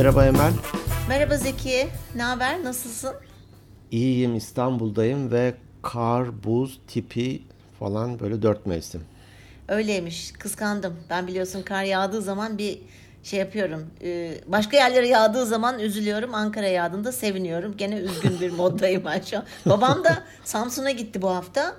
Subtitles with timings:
[0.00, 0.52] Merhaba Emel.
[1.08, 1.88] Merhaba Zeki.
[2.16, 2.64] Ne haber?
[2.64, 3.12] Nasılsın?
[3.90, 7.42] İyiyim İstanbul'dayım ve kar, buz tipi
[7.78, 9.00] falan böyle dört mevsim.
[9.68, 10.32] Öyleymiş.
[10.32, 10.96] Kıskandım.
[11.10, 12.78] Ben biliyorsun kar yağdığı zaman bir
[13.22, 13.86] şey yapıyorum.
[14.02, 16.34] Ee, başka yerlere yağdığı zaman üzülüyorum.
[16.34, 17.76] Ankara yağdığında seviniyorum.
[17.76, 19.44] Gene üzgün bir moddayım ben şu an.
[19.66, 21.76] Babam da Samsun'a gitti bu hafta.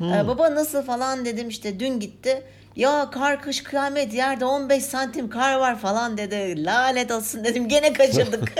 [0.00, 2.42] Ee, baba nasıl falan dedim işte dün gitti.
[2.76, 6.64] Ya kar kış kıyamet yerde 15 santim kar var falan dedi.
[6.64, 8.52] Lanet olsun dedim gene kaçırdık.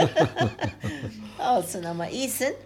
[1.56, 2.56] olsun ama iyisin.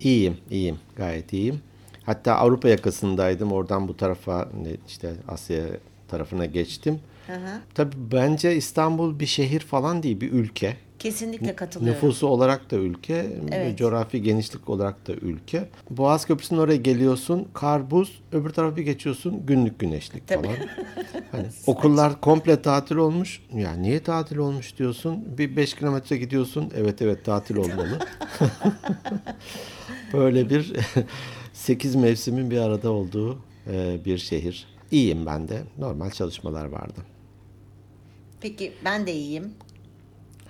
[0.00, 0.78] İyiyim, iyiyim.
[0.96, 1.62] Gayet iyiyim.
[2.06, 3.52] Hatta Avrupa yakasındaydım.
[3.52, 4.48] Oradan bu tarafa
[4.88, 5.64] işte Asya
[6.08, 7.00] tarafına geçtim.
[7.26, 7.32] Hı.
[7.74, 10.76] Tabii bence İstanbul bir şehir falan değil, bir ülke.
[11.04, 11.96] Kesinlikle katılıyorum.
[11.96, 13.78] Nüfusu olarak da ülke, Evet.
[13.78, 15.68] coğrafi genişlik olarak da ülke.
[15.90, 20.46] Boğaz Köprüsü'nün oraya geliyorsun, kar, buz, öbür tarafa bir geçiyorsun, günlük güneşlik Tabii.
[20.46, 20.56] falan.
[21.32, 23.42] Hani okullar komple tatil olmuş.
[23.54, 25.38] Ya niye tatil olmuş diyorsun?
[25.38, 26.70] Bir 5 kilometre gidiyorsun.
[26.76, 27.98] Evet evet tatil olmalı.
[30.12, 30.72] Böyle bir
[31.52, 33.38] 8 mevsimin bir arada olduğu
[33.70, 34.66] e, bir şehir.
[34.90, 35.62] İyiyim ben de.
[35.78, 37.00] Normal çalışmalar vardı.
[38.40, 39.52] Peki ben de iyiyim.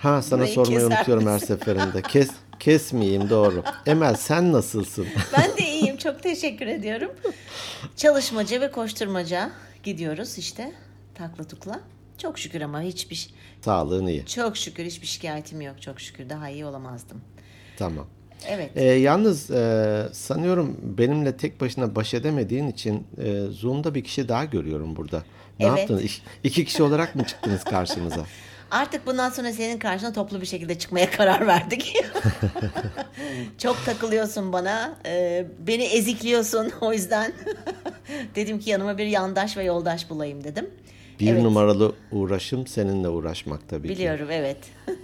[0.04, 2.02] Ha sana Burayı sormayı keser unutuyorum her seferinde.
[2.02, 3.62] Kes kesmeyeyim doğru.
[3.86, 5.06] Emel sen nasılsın?
[5.38, 5.96] Ben de iyiyim.
[5.96, 7.10] Çok teşekkür ediyorum.
[7.96, 9.50] Çalışmaca ve koşturmaca
[9.82, 10.72] gidiyoruz işte.
[11.14, 11.80] Takla tukla.
[12.18, 13.30] Çok şükür ama hiçbir
[13.60, 14.26] Sağlığın iyi.
[14.26, 15.82] çok şükür hiçbir şikayetim yok.
[15.82, 17.20] Çok şükür daha iyi olamazdım.
[17.76, 18.06] Tamam.
[18.48, 18.70] Evet.
[18.76, 24.44] Ee, yalnız e, sanıyorum benimle tek başına baş edemediğin için e, Zoom'da bir kişi daha
[24.44, 25.22] görüyorum burada.
[25.60, 25.78] Ne Evet.
[25.78, 26.02] yaptınız?
[26.44, 28.26] İki kişi olarak mı çıktınız karşımıza?
[28.74, 31.96] Artık bundan sonra senin karşına toplu bir şekilde çıkmaya karar verdik.
[33.58, 34.94] Çok takılıyorsun bana.
[35.06, 37.32] Ee, beni ezikliyorsun o yüzden.
[38.34, 40.70] dedim ki yanıma bir yandaş ve yoldaş bulayım dedim.
[41.20, 41.42] Bir Evet.
[41.42, 43.94] numaralı uğraşım seninle uğraşmak tabii ki.
[43.94, 44.58] Biliyorum evet.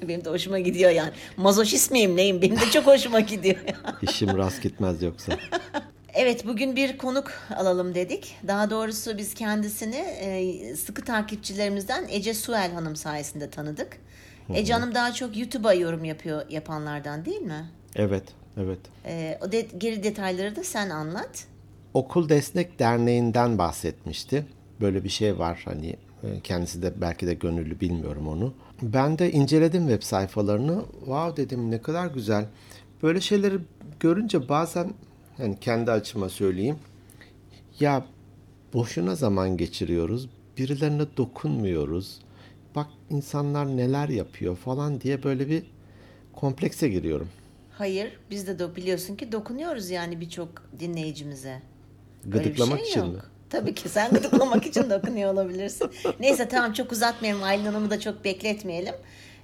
[0.09, 1.11] Benim de hoşuma gidiyor yani.
[1.37, 2.43] Mazoşist miyim neyim?
[2.43, 3.57] Benim de çok hoşuma gidiyor.
[4.03, 5.33] İşim rast gitmez yoksa.
[6.15, 8.37] Evet bugün bir konuk alalım dedik.
[8.49, 13.97] Daha doğrusu biz kendisini e, sıkı takipçilerimizden Ece Suel Hanım sayesinde tanıdık.
[14.55, 17.71] Ece Hanım daha çok YouTube'a yorum yapıyor yapanlardan değil mi?
[17.97, 18.25] Evet,
[18.57, 18.79] evet.
[19.07, 21.45] E, o de, geri detayları da sen anlat.
[21.95, 24.47] Okul Destek Derneği'nden bahsetmişti.
[24.81, 28.55] Böyle bir şey var hani e, kendisi de belki de gönüllü bilmiyorum onu.
[28.83, 30.85] Ben de inceledim web sayfalarını.
[30.99, 32.45] Wow dedim ne kadar güzel.
[33.03, 33.59] Böyle şeyleri
[34.01, 34.95] görünce bazen
[35.41, 36.79] hani kendi açıma söyleyeyim.
[37.81, 38.05] Ya
[38.75, 40.29] boşuna zaman geçiriyoruz.
[40.59, 42.21] Birilerine dokunmuyoruz.
[42.75, 45.63] Bak insanlar neler yapıyor falan diye böyle bir
[46.37, 47.29] komplekse giriyorum.
[47.79, 50.49] Hayır biz de do- biliyorsun ki dokunuyoruz yani birçok
[50.81, 51.63] dinleyicimize.
[52.25, 53.15] Gıdıklamak şey için yok.
[53.15, 53.21] mi?
[53.51, 55.91] Tabii ki sen gıdıklamak için dokunuyor olabilirsin.
[56.21, 57.43] Neyse tamam çok uzatmayalım.
[57.43, 58.95] Aylin Hanım'ı da çok bekletmeyelim.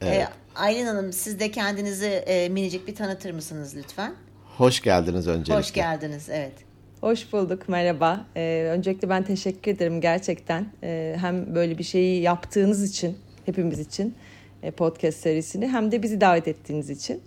[0.00, 0.12] Evet.
[0.14, 4.14] Ee, Aylin Hanım siz de kendinizi e, minicik bir tanıtır mısınız lütfen?
[4.56, 5.54] Hoş geldiniz öncelikle.
[5.54, 6.28] Hoş geldiniz.
[6.30, 6.52] Evet.
[7.00, 8.26] Hoş bulduk, merhaba.
[8.36, 10.66] Ee, öncelikle ben teşekkür ederim gerçekten.
[10.82, 14.14] Ee, hem böyle bir şeyi yaptığınız için, hepimiz için
[14.62, 17.20] e, podcast serisini hem de bizi davet ettiğiniz için.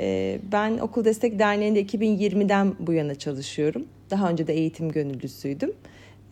[0.00, 3.84] Ee, ben Okul Destek Derneği'nde 2020'den bu yana çalışıyorum.
[4.10, 5.72] Daha önce de eğitim gönüllüsüydüm.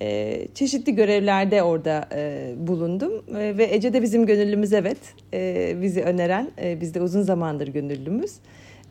[0.02, 4.98] Ee, çeşitli görevlerde orada e, bulundum Ee, ve Ece de bizim gönüllümüz evet.
[5.34, 8.32] Ee, bizi öneren, e, biz de uzun zamandır gönüllümüz.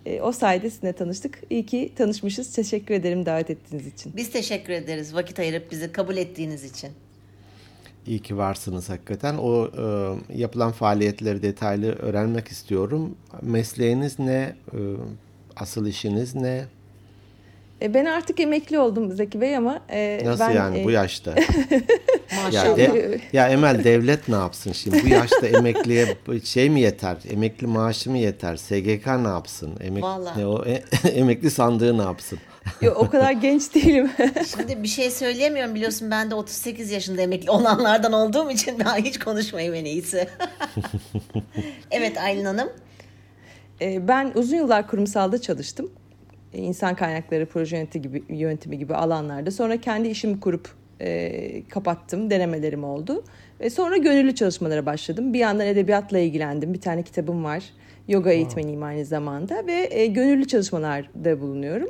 [0.10, 1.40] E, o sayede sizinle tanıştık.
[1.50, 2.54] İyi ki tanışmışız.
[2.54, 4.14] Teşekkür ederim davet ettiğiniz için.
[4.16, 6.90] Biz teşekkür ederiz vakit ayırıp bizi kabul ettiğiniz için.
[8.08, 9.38] İyi ki varsınız hakikaten.
[9.38, 13.16] O e, yapılan faaliyetleri detaylı öğrenmek istiyorum.
[13.42, 14.56] Mesleğiniz ne?
[14.74, 14.80] E,
[15.56, 16.66] asıl işiniz ne?
[17.82, 21.36] E, ben artık emekli oldum Zeki Bey ama e, Nasıl ben yani e, bu yaşta?
[22.40, 22.78] ya, Maşallah.
[22.78, 25.04] de- ya Emel devlet ne yapsın şimdi?
[25.04, 27.18] Bu yaşta emekliye şey mi yeter?
[27.30, 28.56] Emekli maaşı mı yeter?
[28.58, 29.72] SGK ne yapsın?
[29.82, 30.40] Emek, Vallahi.
[30.40, 32.40] ne o e- emekli sandığı ne yapsın?
[32.82, 34.10] yo, o kadar genç değilim.
[34.58, 39.20] Şimdi bir şey söyleyemiyorum biliyorsun ben de 38 yaşında emekli olanlardan olduğum için daha hiç
[39.20, 40.28] konuşmayayım en iyisi.
[41.92, 42.70] evet Aylin Hanım.
[43.82, 45.92] E, ben uzun yıllar kurumsalda çalıştım.
[46.54, 49.52] İnsan kaynakları proje yönetimi gibi, yönetimi gibi alanlarda.
[49.52, 52.30] Sonra kendi işimi kurup e, kapattım.
[52.30, 53.24] Denemelerim oldu.
[53.60, 55.34] Ve sonra gönüllü çalışmalara başladım.
[55.34, 56.74] Bir yandan edebiyatla ilgilendim.
[56.74, 57.64] Bir tane kitabım var.
[58.08, 59.68] Yoga eğitmeniyim aynı zamanda.
[59.68, 61.90] Ve e, gönüllü çalışmalarda bulunuyorum.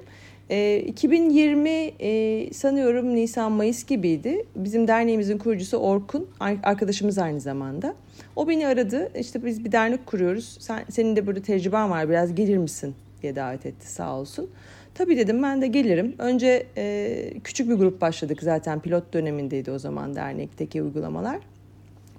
[0.50, 4.46] E, 2020 e, sanıyorum Nisan-Mayıs gibiydi.
[4.56, 7.96] Bizim derneğimizin kurucusu Orkun, ar- arkadaşımız aynı zamanda.
[8.36, 9.12] O beni aradı.
[9.20, 10.58] İşte biz bir dernek kuruyoruz.
[10.60, 12.10] Sen, senin de burada tecrüben var.
[12.10, 14.50] Biraz gelir misin diye davet etti sağ olsun.
[15.00, 16.16] Tabii dedim ben de gelirim.
[16.18, 21.40] Önce e, küçük bir grup başladık zaten pilot dönemindeydi o zaman dernekteki uygulamalar.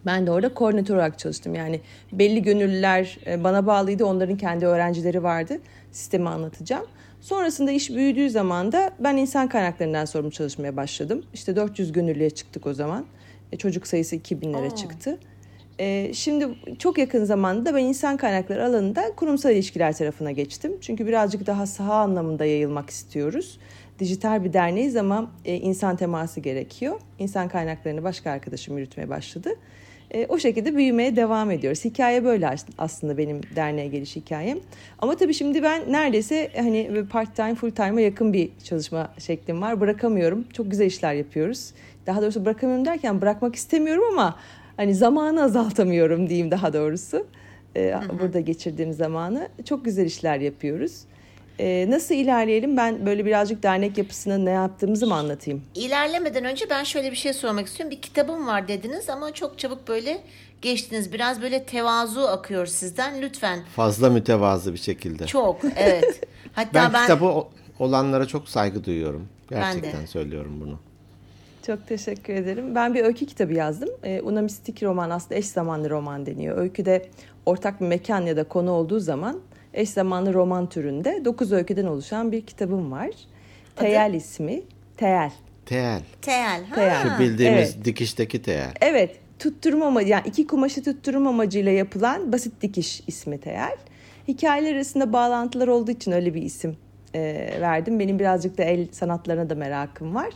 [0.07, 1.55] Ben de orada koordinatör olarak çalıştım.
[1.55, 1.81] Yani
[2.13, 4.05] belli gönüllüler e, bana bağlıydı.
[4.05, 5.59] Onların kendi öğrencileri vardı.
[5.93, 6.87] Sistemi anlatacağım.
[7.21, 11.25] Sonrasında iş büyüdüğü zaman da ben insan kaynaklarından sorumlu çalışmaya başladım.
[11.35, 13.07] İşte 400 gönüllüye çıktık o zaman.
[13.53, 15.19] E, çocuk sayısı 2000'lere çıktı.
[15.81, 16.49] E, şimdi
[16.79, 20.73] çok yakın zamanda ben insan kaynakları alanında kurumsal ilişkiler tarafına geçtim.
[20.81, 23.59] Çünkü birazcık daha saha anlamında yayılmak istiyoruz.
[23.99, 27.01] Dijital bir derneğiz ama e, insan teması gerekiyor.
[27.19, 29.51] İnsan kaynaklarını başka arkadaşım yürütmeye başladı.
[30.11, 31.85] E, o şekilde büyümeye devam ediyoruz.
[31.85, 34.59] Hikaye böyle aslında benim derneğe geliş hikayem.
[34.99, 39.81] Ama tabii şimdi ben neredeyse hani part time full time'a yakın bir çalışma şeklim var.
[39.81, 40.45] Bırakamıyorum.
[40.53, 41.73] Çok güzel işler yapıyoruz.
[42.07, 44.37] Daha doğrusu bırakamıyorum derken bırakmak istemiyorum ama
[44.81, 47.27] hani zamanı azaltamıyorum diyeyim daha doğrusu.
[47.77, 51.01] E, burada geçirdiğim zamanı çok güzel işler yapıyoruz.
[51.59, 52.77] Ee, nasıl ilerleyelim?
[52.77, 55.63] Ben böyle birazcık dernek yapısını ne yaptığımızı mı anlatayım?
[55.75, 57.97] İlerlemeden önce ben şöyle bir şey sormak istiyorum.
[57.97, 60.21] Bir kitabım var dediniz ama çok çabuk böyle
[60.63, 61.13] geçtiniz.
[61.13, 63.23] Biraz böyle tevazu akıyor sizden.
[63.23, 63.59] Lütfen.
[63.77, 65.27] Fazla mütevazı bir şekilde.
[65.27, 66.21] Çok, evet.
[66.53, 67.45] Hatta ben, ben kitabı
[67.79, 69.29] olanlara çok saygı duyuyorum.
[69.51, 70.07] Gerçekten ben de.
[70.07, 70.79] söylüyorum bunu.
[71.67, 72.75] Çok teşekkür ederim.
[72.75, 73.89] Ben bir öykü kitabı yazdım.
[74.03, 76.59] Ee, Una mistik roman aslında eş zamanlı roman deniyor.
[76.59, 77.07] Öyküde
[77.47, 79.41] ortak bir mekan ya da konu olduğu zaman
[79.75, 83.07] eş zamanlı roman türünde 9 öyküden oluşan bir kitabım var.
[83.07, 83.15] Adı?
[83.77, 84.63] Teyel ismi.
[84.97, 85.33] Teyel.
[85.67, 86.01] Teyel.
[86.23, 86.65] Teyel.
[86.65, 86.75] Ha.
[86.75, 87.03] Teyel.
[87.03, 87.85] Şu bildiğimiz evet.
[87.85, 88.73] dikişteki teyel.
[88.81, 89.17] Evet.
[89.39, 93.77] Tutturma amacı yani iki kumaşı tutturma amacıyla yapılan basit dikiş ismi teyel.
[94.29, 96.77] Hikayeler arasında bağlantılar olduğu için öyle bir isim
[97.15, 97.99] e, verdim.
[97.99, 100.31] Benim birazcık da el sanatlarına da merakım var.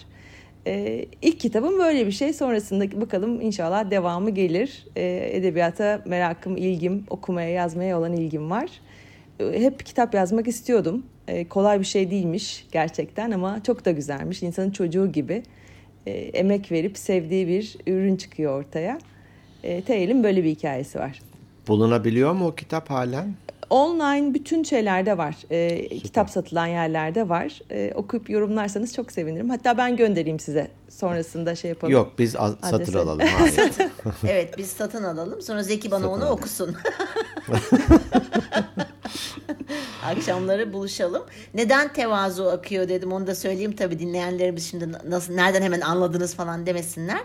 [0.67, 2.33] E, ilk kitabım böyle bir şey.
[2.33, 4.87] Sonrasında bakalım inşallah devamı gelir.
[4.97, 8.69] E, edebiyata merakım, ilgim, okumaya, yazmaya olan ilgim var
[9.39, 11.03] hep kitap yazmak istiyordum.
[11.29, 14.43] E, kolay bir şey değilmiş gerçekten ama çok da güzelmiş.
[14.43, 15.43] İnsanın çocuğu gibi
[16.07, 18.99] e, emek verip sevdiği bir ürün çıkıyor ortaya.
[19.63, 21.23] E, Teyel'in böyle bir hikayesi var.
[21.69, 23.35] Bulunabiliyor mu o kitap halen?
[23.71, 25.37] Online bütün şeylerde var.
[25.51, 27.61] E, kitap satılan yerlerde var.
[27.71, 29.51] E, okuyup yorumlarsanız çok sevinirim.
[29.51, 30.69] Hatta ben göndereyim size.
[30.89, 31.93] Sonrasında şey yapalım.
[31.93, 33.21] Yok biz al, satır alalım.
[34.29, 35.43] evet biz satın alalım.
[35.43, 36.39] Sonra Zeki bana satın onu alalım.
[36.39, 36.77] okusun.
[40.05, 41.23] Akşamları buluşalım.
[41.55, 46.67] Neden tevazu akıyor dedim onu da söyleyeyim tabii dinleyenlerimiz şimdi nasıl nereden hemen anladınız falan
[46.67, 47.21] demesinler.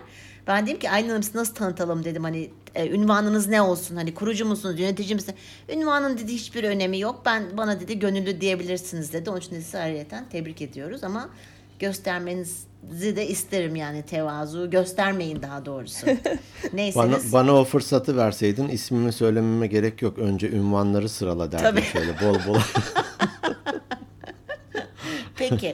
[0.48, 4.14] Ben dedim ki Aylin Hanım sizi nasıl tanıtalım dedim hani e, ünvanınız ne olsun hani
[4.14, 5.38] kurucu musunuz yönetici misiniz?
[5.70, 9.30] Ünvanın dedi hiçbir önemi yok ben bana dedi gönüllü diyebilirsiniz dedi.
[9.30, 11.30] Onun için de sizi ayrıyeten tebrik ediyoruz ama
[11.80, 16.08] göstermenizi de isterim yani tevazu göstermeyin daha doğrusu.
[16.74, 17.00] Neyse.
[17.00, 20.18] Bana, bana o fırsatı verseydin ismimi söylememe gerek yok.
[20.20, 21.82] Önce ünvanları sırala derdim Tabii.
[21.82, 22.60] şöyle bol bol.
[25.36, 25.74] Peki.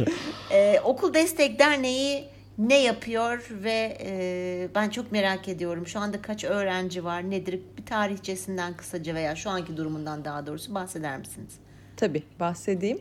[0.52, 5.88] Ee, Okul Destek Derneği ne yapıyor ve e, ben çok merak ediyorum.
[5.88, 7.60] Şu anda kaç öğrenci var, nedir?
[7.78, 11.54] Bir tarihçesinden kısaca veya şu anki durumundan daha doğrusu bahseder misiniz?
[11.98, 13.00] Tabii bahsedeyim.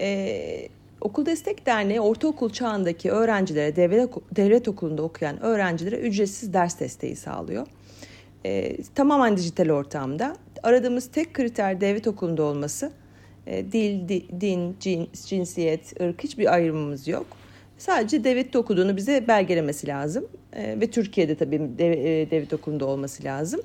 [0.00, 0.68] Ee,
[1.00, 7.66] Okul Destek Derneği ortaokul çağındaki öğrencilere, devlet, devlet okulunda okuyan öğrencilere ücretsiz ders desteği sağlıyor.
[8.46, 10.36] Ee, tamamen dijital ortamda.
[10.62, 12.92] Aradığımız tek kriter devlet okulunda olması.
[13.46, 17.26] Ee, dil, di, din, cins, cinsiyet, ırk hiçbir ayrımımız yok.
[17.82, 20.28] Sadece devlette okuduğunu bize belgelemesi lazım.
[20.52, 23.60] E, ve Türkiye'de tabii dev, e, devlet okulunda olması lazım.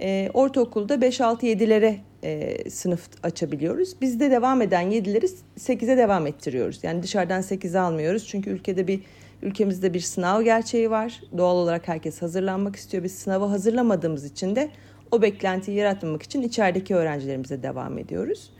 [0.00, 4.00] E, ortaokulda 5-6-7'lere e, sınıf açabiliyoruz.
[4.00, 6.80] Bizde devam eden 7'leri 8'e devam ettiriyoruz.
[6.82, 8.26] Yani dışarıdan 8'e almıyoruz.
[8.26, 9.00] Çünkü ülkede bir
[9.42, 11.20] ülkemizde bir sınav gerçeği var.
[11.38, 13.04] Doğal olarak herkes hazırlanmak istiyor.
[13.04, 14.70] Biz sınava hazırlamadığımız için de
[15.12, 18.50] o beklentiyi yaratmamak için içerideki öğrencilerimize devam ediyoruz.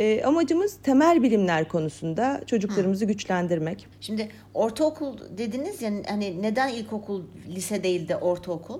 [0.00, 3.08] E, amacımız temel bilimler konusunda çocuklarımızı Hı.
[3.08, 3.86] güçlendirmek.
[4.00, 8.78] Şimdi ortaokul dediniz ya hani neden ilkokul, lise değil de ortaokul?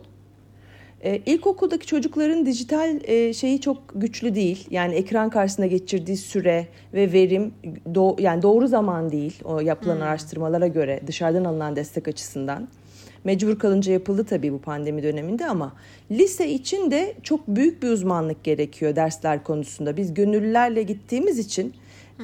[1.04, 4.66] Ee, ilkokuldaki çocukların dijital e, şeyi çok güçlü değil.
[4.70, 7.54] Yani ekran karşısında geçirdiği süre ve verim
[7.94, 10.02] do yani doğru zaman değil o yapılan hmm.
[10.02, 12.68] araştırmalara göre dışarıdan alınan destek açısından.
[13.24, 15.72] Mecbur kalınca yapıldı tabii bu pandemi döneminde ama
[16.10, 19.96] lise için de çok büyük bir uzmanlık gerekiyor dersler konusunda.
[19.96, 21.74] Biz gönüllülerle gittiğimiz için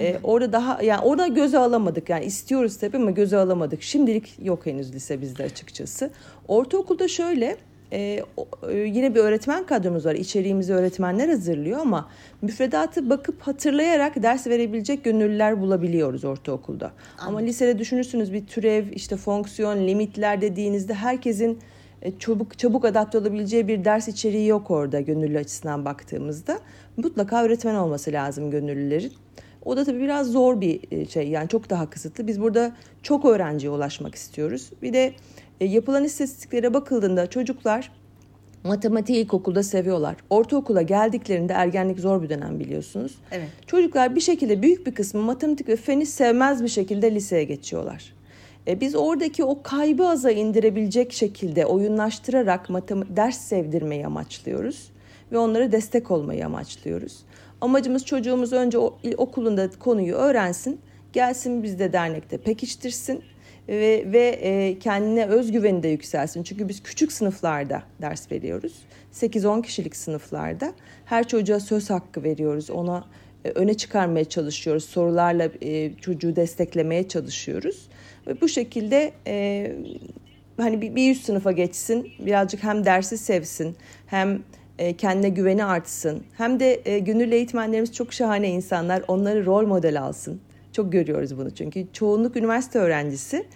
[0.00, 2.08] e, orada daha yani orada göze alamadık.
[2.08, 3.82] Yani istiyoruz tabii ama göze alamadık.
[3.82, 6.10] Şimdilik yok henüz lise bizde açıkçası.
[6.48, 7.56] Ortaokulda şöyle
[7.92, 8.22] e,
[8.68, 10.14] e, yine bir öğretmen kadromuz var.
[10.14, 12.08] İçeriğimizi öğretmenler hazırlıyor ama
[12.42, 16.86] müfredatı bakıp hatırlayarak ders verebilecek gönüllüler bulabiliyoruz ortaokulda.
[17.18, 17.28] Anladım.
[17.28, 21.58] Ama lisede düşünürsünüz bir türev, işte fonksiyon, limitler dediğinizde herkesin
[22.02, 26.58] e, çabuk çabuk adapte olabileceği bir ders içeriği yok orada gönüllü açısından baktığımızda.
[26.96, 29.12] Mutlaka öğretmen olması lazım gönüllülerin.
[29.64, 32.26] O da tabii biraz zor bir e, şey yani çok daha kısıtlı.
[32.26, 34.70] Biz burada çok öğrenciye ulaşmak istiyoruz.
[34.82, 35.12] Bir de
[35.60, 37.90] e, yapılan istatistiklere bakıldığında çocuklar
[38.66, 40.16] Matematiği ilkokulda seviyorlar.
[40.30, 43.14] Ortaokula geldiklerinde ergenlik zor bir dönem biliyorsunuz.
[43.32, 43.48] Evet.
[43.66, 48.12] Çocuklar bir şekilde büyük bir kısmı matematik ve feni sevmez bir şekilde liseye geçiyorlar.
[48.68, 52.68] E, biz oradaki o kaybı aza indirebilecek şekilde oyunlaştırarak
[53.16, 54.90] ders sevdirmeyi amaçlıyoruz
[55.32, 57.18] ve onlara destek olmayı amaçlıyoruz.
[57.60, 58.78] Amacımız çocuğumuz önce
[59.16, 60.80] okulunda konuyu öğrensin,
[61.12, 63.22] gelsin bizde dernekte pekiştirsin
[63.68, 66.42] ve, ve e, kendine özgüveni de yükselsin.
[66.42, 68.72] Çünkü biz küçük sınıflarda ders veriyoruz.
[69.14, 70.72] 8-10 kişilik sınıflarda
[71.04, 72.70] her çocuğa söz hakkı veriyoruz.
[72.70, 73.04] Ona
[73.44, 74.84] e, öne çıkarmaya çalışıyoruz.
[74.84, 77.88] Sorularla e, çocuğu desteklemeye çalışıyoruz.
[78.26, 79.72] Ve bu şekilde e,
[80.56, 84.42] hani bir, bir üst sınıfa geçsin, birazcık hem dersi sevsin, hem
[84.78, 86.22] e, kendine güveni artsın.
[86.32, 89.02] Hem de e, gönüllü eğitmenlerimiz çok şahane insanlar.
[89.08, 90.40] Onları rol model alsın.
[90.76, 93.46] Çok görüyoruz bunu çünkü çoğunluk üniversite öğrencisi.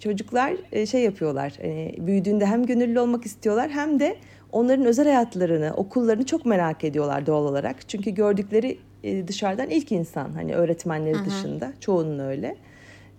[0.00, 1.52] Çocuklar e, şey yapıyorlar.
[1.62, 4.16] E, büyüdüğünde hem gönüllü olmak istiyorlar hem de
[4.52, 7.88] onların özel hayatlarını, okullarını çok merak ediyorlar doğal olarak.
[7.88, 11.26] Çünkü gördükleri e, dışarıdan ilk insan hani öğretmenleri Hı-hı.
[11.26, 12.56] dışında çoğunun öyle.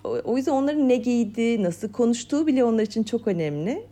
[0.04, 3.84] O, yüzden onların ne giydiği, nasıl konuştuğu bile onlar için çok önemli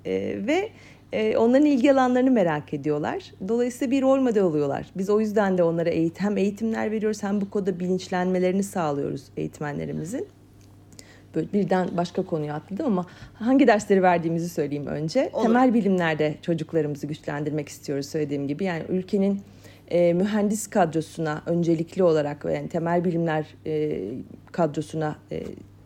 [0.47, 0.69] ve
[1.13, 3.31] e, onların ilgi alanlarını merak ediyorlar.
[3.47, 4.85] Dolayısıyla bir rol model oluyorlar.
[4.95, 10.27] Biz o yüzden de onlara eğit hem eğitimler veriyoruz hem bu konuda bilinçlenmelerini sağlıyoruz eğitmenlerimizin.
[11.35, 15.29] Böyle birden başka konuya atladım ama hangi dersleri verdiğimizi söyleyeyim önce.
[15.33, 15.43] Olur.
[15.43, 18.63] Temel bilimlerde çocuklarımızı güçlendirmek istiyoruz söylediğim gibi.
[18.63, 19.41] Yani ülkenin
[19.87, 24.01] e, mühendis kadrosuna öncelikli olarak yani temel bilimler e,
[24.51, 25.43] kadrosuna e,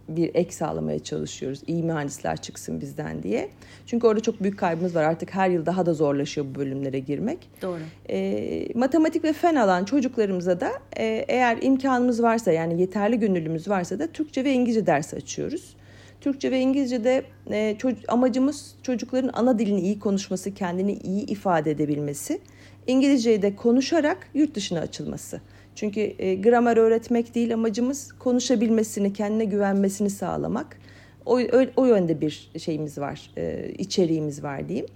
[0.07, 1.61] bir ek sağlamaya çalışıyoruz.
[1.67, 3.49] İyi mühendisler çıksın bizden diye.
[3.85, 5.03] Çünkü orada çok büyük kaybımız var.
[5.03, 7.49] Artık her yıl daha da zorlaşıyor bu bölümlere girmek.
[7.61, 7.79] Doğru.
[8.09, 13.99] E, matematik ve fen alan çocuklarımıza da e, eğer imkanımız varsa yani yeterli gönüllümüz varsa
[13.99, 15.75] da Türkçe ve İngilizce ders açıyoruz.
[16.21, 22.41] Türkçe ve İngilizce'de e, çocuk, amacımız çocukların ana dilini iyi konuşması, kendini iyi ifade edebilmesi.
[22.87, 25.41] İngilizceyi de konuşarak yurt dışına açılması.
[25.75, 30.77] Çünkü e, gramer öğretmek değil amacımız konuşabilmesini, kendine güvenmesini sağlamak.
[31.25, 34.87] O, o, o yönde bir şeyimiz var, e, içeriğimiz var diyeyim.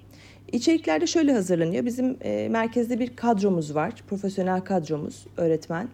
[0.51, 1.86] İçeriklerde şöyle hazırlanıyor.
[1.86, 5.88] Bizim e, merkezde bir kadromuz var, profesyonel kadromuz, öğretmen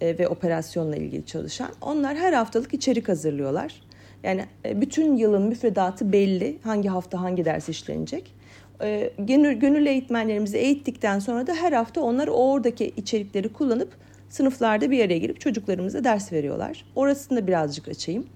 [0.00, 1.70] e, ve operasyonla ilgili çalışan.
[1.80, 3.82] Onlar her haftalık içerik hazırlıyorlar.
[4.22, 8.34] Yani e, bütün yılın müfredatı belli, hangi hafta hangi ders işlenecek.
[8.82, 13.88] E, gönül, gönüllü eğitmenlerimizi eğittikten sonra da her hafta onlar oradaki içerikleri kullanıp
[14.30, 16.84] sınıflarda bir araya girip çocuklarımıza ders veriyorlar.
[16.94, 18.26] Orasını da birazcık açayım.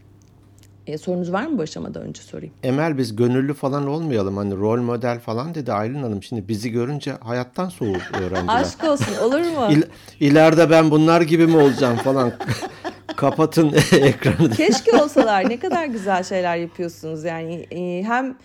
[0.86, 2.54] E, sorunuz var mı bu aşamada önce sorayım.
[2.62, 6.22] Emel biz gönüllü falan olmayalım hani rol model falan dedi Aylin Hanım.
[6.22, 8.60] Şimdi bizi görünce hayattan soğuk öğrenciler.
[8.60, 9.68] Aşk olsun olur mu?
[9.70, 9.82] İl,
[10.20, 12.32] ileride ben bunlar gibi mi olacağım falan.
[13.16, 14.50] Kapatın ekranı.
[14.50, 18.36] Keşke olsalar ne kadar güzel şeyler yapıyorsunuz yani e, hem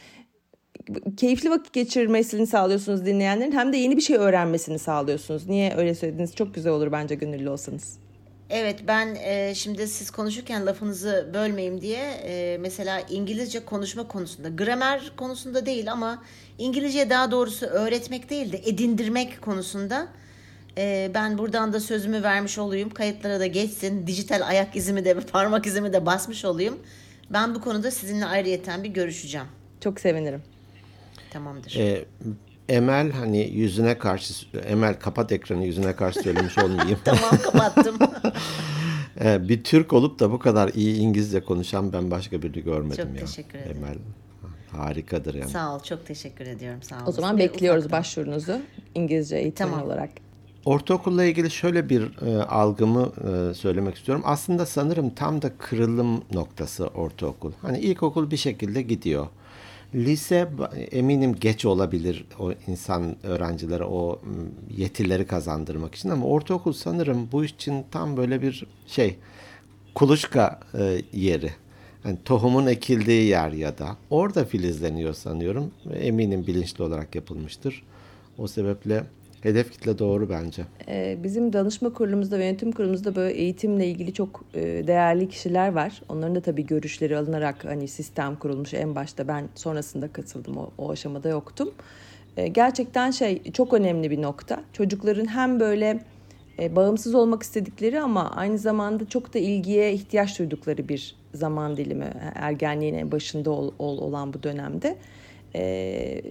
[1.18, 5.48] keyifli vakit geçirmesini sağlıyorsunuz dinleyenlerin hem de yeni bir şey öğrenmesini sağlıyorsunuz.
[5.48, 6.36] Niye öyle söylediniz?
[6.36, 7.98] Çok güzel olur bence gönüllü olsanız.
[8.50, 15.12] Evet ben e, şimdi siz konuşurken lafınızı bölmeyeyim diye e, mesela İngilizce konuşma konusunda gramer
[15.18, 16.24] konusunda değil ama
[16.58, 20.08] İngilizce daha doğrusu öğretmek değil de edindirmek konusunda
[20.78, 25.66] e, ben buradan da sözümü vermiş olayım kayıtlara da geçsin dijital ayak izimi de parmak
[25.66, 26.80] izimi de basmış olayım.
[27.30, 29.48] Ben bu konuda sizinle ayrıyeten bir görüşeceğim.
[29.82, 30.44] Çok sevinirim.
[31.32, 31.76] Tamamdır.
[31.76, 32.06] Ee,
[32.70, 34.34] Emel hani yüzüne karşı
[34.68, 37.00] Emel kapat ekranı yüzüne karşı söylemiş olmayayım.
[37.06, 37.98] tamam kapattım.
[39.24, 43.14] ee, bir Türk olup da bu kadar iyi İngilizce konuşan ben başka birini görmedim çok
[43.14, 43.20] ya.
[43.20, 43.78] Çok teşekkür ederim.
[43.78, 43.98] Emel
[44.72, 45.50] harikadır yani.
[45.50, 47.02] Sağ ol çok teşekkür ediyorum sağ ol.
[47.08, 48.00] O zaman bekliyoruz ufaktan.
[48.00, 48.60] başvurunuzu
[48.96, 49.86] İngilizce eğitmen tamam.
[49.86, 50.10] olarak.
[50.66, 54.24] Ortaokulla ilgili şöyle bir e, algımı e, söylemek istiyorum.
[54.26, 57.52] Aslında sanırım tam da kırılım noktası ortaokul.
[57.62, 59.28] Hani ilkokul bir şekilde gidiyor.
[59.96, 60.50] Lise
[60.92, 64.22] eminim geç olabilir o insan öğrencilere o
[64.78, 69.16] yetileri kazandırmak için ama ortaokul sanırım bu için tam böyle bir şey
[69.96, 71.52] kuluçka e, yeri.
[72.06, 75.72] Yani tohumun ekildiği yer ya da orada filizleniyor sanıyorum.
[75.94, 77.84] Eminim bilinçli olarak yapılmıştır.
[78.38, 79.04] O sebeple
[79.44, 80.64] Hedef kitle doğru bence.
[80.88, 86.02] Ee, bizim danışma kurulumuzda ve yönetim kurulumuzda böyle eğitimle ilgili çok e, değerli kişiler var.
[86.10, 89.28] Onların da tabii görüşleri alınarak hani sistem kurulmuş en başta.
[89.28, 90.58] Ben sonrasında katıldım.
[90.58, 91.72] O, o aşamada yoktum.
[92.38, 94.64] Ee, gerçekten şey çok önemli bir nokta.
[94.74, 96.00] Çocukların hem böyle
[96.60, 102.14] e, bağımsız olmak istedikleri ama aynı zamanda çok da ilgiye ihtiyaç duydukları bir zaman dilimi
[102.36, 104.98] ergenliğin en başında ol, ol, olan bu dönemde.
[105.56, 106.22] Ee,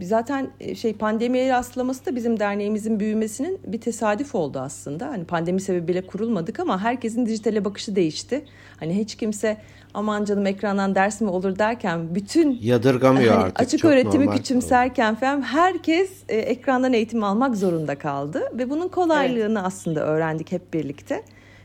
[0.00, 5.08] zaten e, şey pandemiye rastlaması da bizim derneğimizin büyümesinin bir tesadüf oldu aslında.
[5.08, 8.44] Hani pandemi sebebiyle kurulmadık ama herkesin dijitale bakışı değişti.
[8.80, 9.56] Hani hiç kimse
[9.94, 13.60] aman canım ekrandan ders mi olur derken bütün yadırgamıyor hani artık.
[13.60, 14.36] Açık öğretimi normal.
[14.36, 19.66] küçümserken falan herkes e, ekrandan eğitim almak zorunda kaldı ve bunun kolaylığını evet.
[19.66, 21.22] aslında öğrendik hep birlikte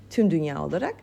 [0.09, 0.95] tüm dünya olarak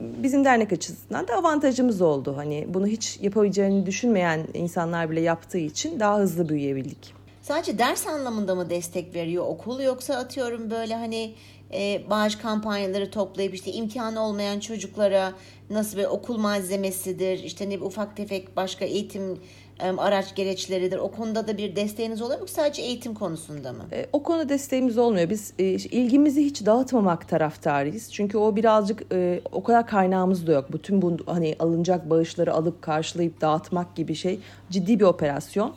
[0.00, 2.36] bizim dernek açısından da avantajımız oldu.
[2.36, 7.14] Hani bunu hiç yapabileceğini düşünmeyen insanlar bile yaptığı için daha hızlı büyüyebildik.
[7.42, 11.34] Sadece ders anlamında mı destek veriyor okul yoksa atıyorum böyle hani
[11.72, 15.32] e, bağış kampanyaları toplayıp işte imkanı olmayan çocuklara
[15.70, 19.38] nasıl bir okul malzemesidir işte ne ufak tefek başka eğitim
[19.80, 20.98] araç gereçleridir.
[20.98, 22.46] O konuda da bir desteğiniz oluyor mu?
[22.46, 23.84] Sadece eğitim konusunda mı?
[23.92, 25.30] E, o konuda desteğimiz olmuyor.
[25.30, 28.12] Biz e, ilgimizi hiç dağıtmamak taraftarıyız.
[28.12, 30.72] Çünkü o birazcık e, o kadar kaynağımız da yok.
[30.72, 35.74] Bütün bu hani alınacak bağışları alıp karşılayıp dağıtmak gibi şey ciddi bir operasyon.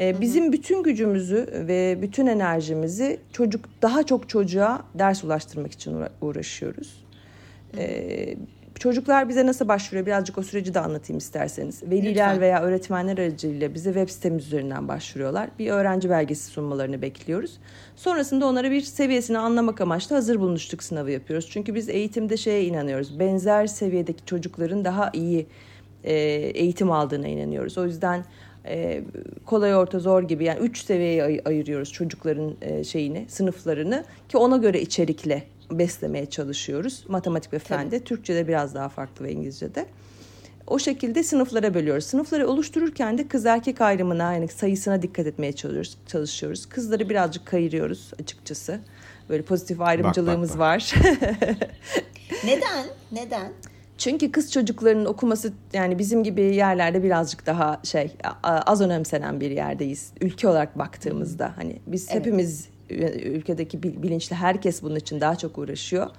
[0.00, 7.04] E, bizim bütün gücümüzü ve bütün enerjimizi çocuk daha çok çocuğa ders ulaştırmak için uğraşıyoruz.
[7.78, 8.36] E,
[8.78, 10.06] Çocuklar bize nasıl başvuruyor?
[10.06, 11.82] Birazcık o süreci de anlatayım isterseniz.
[11.82, 12.40] Veliler Lütfen.
[12.40, 15.48] veya öğretmenler aracılığıyla bize web sitemiz üzerinden başvuruyorlar.
[15.58, 17.58] Bir öğrenci belgesi sunmalarını bekliyoruz.
[17.96, 21.48] Sonrasında onlara bir seviyesini anlamak amaçlı hazır bulunuşluk sınavı yapıyoruz.
[21.50, 23.18] Çünkü biz eğitimde şeye inanıyoruz.
[23.18, 25.46] Benzer seviyedeki çocukların daha iyi
[26.04, 26.14] e,
[26.54, 27.78] eğitim aldığına inanıyoruz.
[27.78, 28.24] O yüzden
[28.66, 29.02] e,
[29.46, 34.56] kolay orta zor gibi yani üç seviyeye ay- ayırıyoruz çocukların e, şeyini sınıflarını ki ona
[34.56, 37.04] göre içerikle beslemeye çalışıyoruz.
[37.08, 37.98] Matematik ve fende.
[37.98, 38.04] Tabii.
[38.04, 39.86] Türkçe'de biraz daha farklı ve İngilizce'de.
[40.66, 42.04] O şekilde sınıflara bölüyoruz.
[42.04, 45.96] Sınıfları oluştururken de kız erkek ayrımına yani sayısına dikkat etmeye çalışıyoruz.
[46.06, 46.66] çalışıyoruz.
[46.66, 48.80] Kızları birazcık kayırıyoruz açıkçası.
[49.28, 51.04] Böyle pozitif ayrımcılığımız bak, bak, bak.
[51.04, 51.56] var.
[52.44, 52.86] Neden?
[53.12, 53.52] Neden?
[53.98, 60.12] Çünkü kız çocuklarının okuması yani bizim gibi yerlerde birazcık daha şey az önemsenen bir yerdeyiz.
[60.20, 62.20] Ülke olarak baktığımızda hani biz evet.
[62.20, 66.10] hepimiz ülkedeki bilinçli herkes bunun için daha çok uğraşıyor.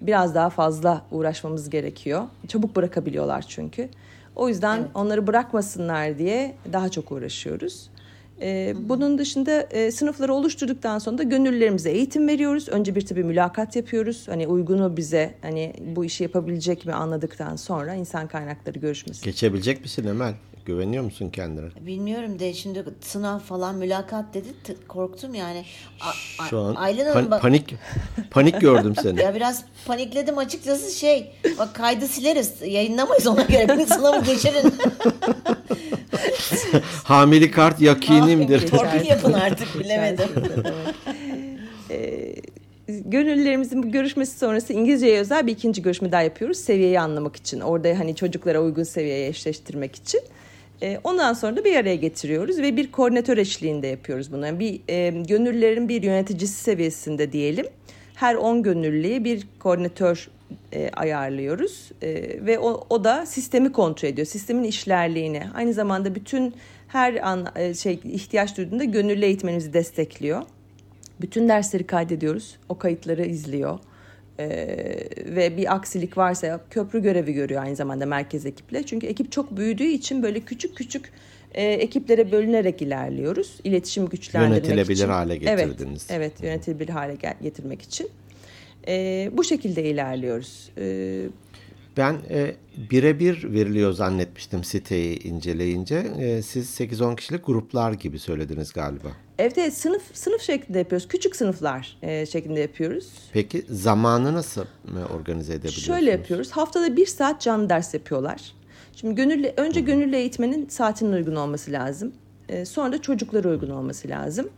[0.00, 2.22] Biraz daha fazla uğraşmamız gerekiyor.
[2.48, 3.88] Çabuk bırakabiliyorlar çünkü.
[4.36, 4.88] O yüzden evet.
[4.94, 7.90] onları bırakmasınlar diye daha çok uğraşıyoruz.
[8.42, 12.68] Ee, bunun dışında e, sınıfları oluşturduktan sonra da gönüllülerimize eğitim veriyoruz.
[12.68, 14.28] Önce bir tabii mülakat yapıyoruz.
[14.28, 19.24] Hani uygunu bize hani bu işi yapabilecek mi anladıktan sonra insan kaynakları görüşmesi.
[19.24, 20.34] Geçebilecek misin Emel?
[20.64, 21.66] Güveniyor musun kendine?
[21.80, 24.48] Bilmiyorum de şimdi sınav falan mülakat dedi
[24.88, 25.64] korktum yani.
[26.00, 27.74] A- Şu an Aylin pan- bak- panik
[28.30, 29.20] panik gördüm seni.
[29.22, 34.74] ya biraz panikledim açıkçası şey bak kaydı sileriz yayınlamayız ona göre beni sınavı geçirin.
[37.04, 38.66] Hamili kart yakinimdir.
[38.66, 40.28] Torpil yapın artık bilemedim.
[41.92, 42.34] Ee,
[42.88, 46.58] gönüllülerimizin bu görüşmesi sonrası İngilizceye özel bir ikinci görüşme daha yapıyoruz.
[46.58, 47.60] Seviyeyi anlamak için.
[47.60, 50.20] Orada hani çocuklara uygun seviyeye eşleştirmek için.
[50.82, 54.46] E, ondan sonra da bir araya getiriyoruz ve bir koordinatör eşliğinde yapıyoruz bunu.
[54.46, 57.66] Yani bir e, gönüllülerin bir yöneticisi seviyesinde diyelim.
[58.14, 60.28] Her 10 gönüllüye bir koordinatör
[60.72, 62.12] e, ayarlıyoruz e,
[62.46, 64.26] ve o, o da sistemi kontrol ediyor.
[64.26, 65.42] Sistemin işlerliğini.
[65.54, 66.54] Aynı zamanda bütün
[66.88, 70.42] her an e, şey ihtiyaç duyduğunda gönüllü eğitmenimizi destekliyor.
[71.20, 72.56] Bütün dersleri kaydediyoruz.
[72.68, 73.78] O kayıtları izliyor.
[74.40, 78.82] Ee, ve bir aksilik varsa köprü görevi görüyor aynı zamanda merkez ekiple.
[78.82, 81.12] Çünkü ekip çok büyüdüğü için böyle küçük küçük
[81.54, 83.60] e, ekiplere bölünerek ilerliyoruz.
[83.64, 85.08] İletişim güçlendirmek Yönetilebilir için.
[85.08, 86.06] hale getirdiniz.
[86.10, 88.08] Evet, evet yönetilebilir hale getirmek için.
[88.88, 90.70] E, bu şekilde ilerliyoruz.
[90.78, 91.22] E,
[92.00, 92.54] ben e,
[92.90, 95.96] birebir veriliyor zannetmiştim siteyi inceleyince.
[95.96, 99.08] E, siz 8-10 kişilik gruplar gibi söylediniz galiba.
[99.38, 101.08] Evet, sınıf sınıf şeklinde yapıyoruz.
[101.08, 103.12] Küçük sınıflar e, şeklinde yapıyoruz.
[103.32, 104.64] Peki zamanı nasıl
[105.14, 105.86] organize edebiliyorsunuz?
[105.86, 106.50] Şöyle yapıyoruz.
[106.50, 108.52] Haftada bir saat canlı ders yapıyorlar.
[108.92, 112.12] Şimdi gönüllü, önce gönüllü eğitmenin saatinin uygun olması lazım.
[112.48, 114.48] E, sonra da çocuklara uygun olması lazım.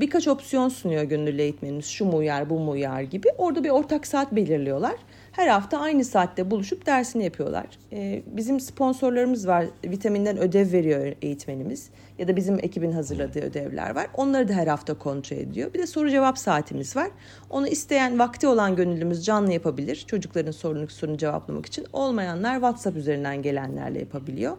[0.00, 1.86] Birkaç opsiyon sunuyor gönüllü eğitmenimiz.
[1.86, 3.28] Şu mu uyar, bu mu uyar gibi.
[3.38, 4.94] Orada bir ortak saat belirliyorlar
[5.32, 7.66] her hafta aynı saatte buluşup dersini yapıyorlar.
[7.92, 9.66] Ee, bizim sponsorlarımız var.
[9.84, 11.90] Vitaminden ödev veriyor eğitmenimiz.
[12.18, 14.06] Ya da bizim ekibin hazırladığı ödevler var.
[14.14, 15.74] Onları da her hafta kontrol ediyor.
[15.74, 17.10] Bir de soru cevap saatimiz var.
[17.50, 20.04] Onu isteyen vakti olan gönüllümüz canlı yapabilir.
[20.06, 21.86] Çocukların sorunu, sorunu cevaplamak için.
[21.92, 24.56] Olmayanlar WhatsApp üzerinden gelenlerle yapabiliyor.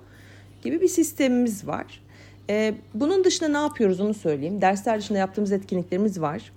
[0.61, 2.03] Gibi bir sistemimiz var.
[2.49, 4.61] Ee, bunun dışında ne yapıyoruz onu söyleyeyim.
[4.61, 6.51] Dersler dışında yaptığımız etkinliklerimiz var.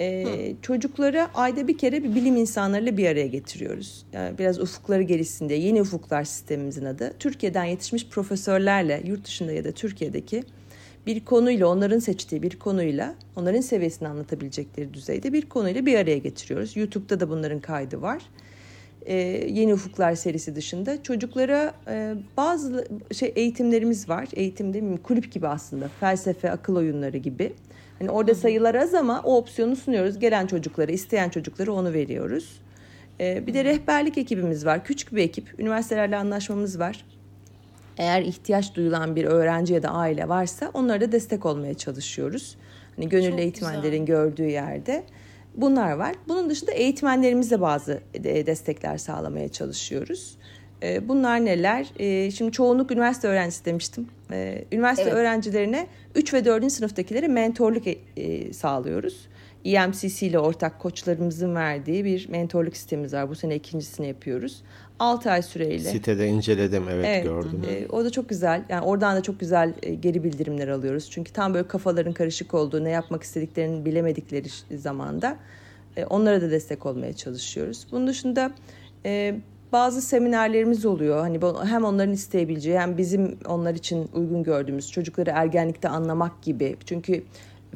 [0.00, 4.06] Ee, çocukları ayda bir kere bir bilim insanlarıyla bir araya getiriyoruz.
[4.12, 5.58] Yani biraz ufukları gelişsin diye.
[5.58, 7.12] Yeni ufuklar sistemimizin adı.
[7.18, 10.44] Türkiye'den yetişmiş profesörlerle yurt dışında ya da Türkiye'deki
[11.06, 16.76] bir konuyla onların seçtiği bir konuyla onların seviyesini anlatabilecekleri düzeyde bir konuyla bir araya getiriyoruz.
[16.76, 18.22] YouTube'da da bunların kaydı var.
[19.06, 19.14] e,
[19.50, 24.28] Yeni Ufuklar serisi dışında çocuklara e, bazı şey eğitimlerimiz var.
[24.34, 24.98] Eğitim mi?
[25.02, 25.88] Kulüp gibi aslında.
[26.00, 27.52] Felsefe, akıl oyunları gibi.
[27.98, 30.18] Hani orada sayılar az ama o opsiyonu sunuyoruz.
[30.18, 32.60] Gelen çocuklara, isteyen çocuklara onu veriyoruz.
[33.20, 34.84] E, bir de rehberlik ekibimiz var.
[34.84, 35.60] Küçük bir ekip.
[35.60, 37.04] Üniversitelerle anlaşmamız var.
[37.98, 42.56] Eğer ihtiyaç duyulan bir öğrenci ya da aile varsa onlara da destek olmaya çalışıyoruz.
[42.96, 44.06] Hani gönüllü Çok eğitmenlerin güzel.
[44.06, 45.04] gördüğü yerde.
[45.54, 46.14] Bunlar var.
[46.28, 50.36] Bunun dışında eğitmenlerimize bazı destekler sağlamaya çalışıyoruz.
[50.82, 51.86] E, Bunlar neler?
[51.98, 54.08] E, Şimdi çoğunluk üniversite öğrencisi demiştim.
[54.32, 55.14] E, Üniversite Evet.
[55.14, 56.72] öğrencilerine 3 ve 4.
[56.72, 57.82] sınıftakilere mentorluk
[58.16, 59.28] e, sağlıyoruz.
[59.64, 63.28] EMCC ile ortak koçlarımızın verdiği bir mentorluk sistemimiz var.
[63.30, 64.62] Bu sene ikincisini yapıyoruz.
[64.98, 65.78] 6 ay süreyle.
[65.78, 67.62] Sitede inceledim evet, Evet, gördüm.
[67.70, 68.62] e, o da çok güzel.
[68.68, 71.10] Yani oradan da çok güzel e, geri bildirimler alıyoruz.
[71.10, 75.36] Çünkü tam böyle kafaların karışık olduğu, ne yapmak istediklerini bilemedikleri zamanda
[75.96, 77.86] e, onlara da destek olmaya çalışıyoruz.
[77.92, 78.50] Bunun dışında
[79.04, 79.34] e,
[79.76, 81.20] bazı seminerlerimiz oluyor.
[81.20, 86.76] Hani hem onların isteyebileceği hem bizim onlar için uygun gördüğümüz çocukları ergenlikte anlamak gibi.
[86.86, 87.22] Çünkü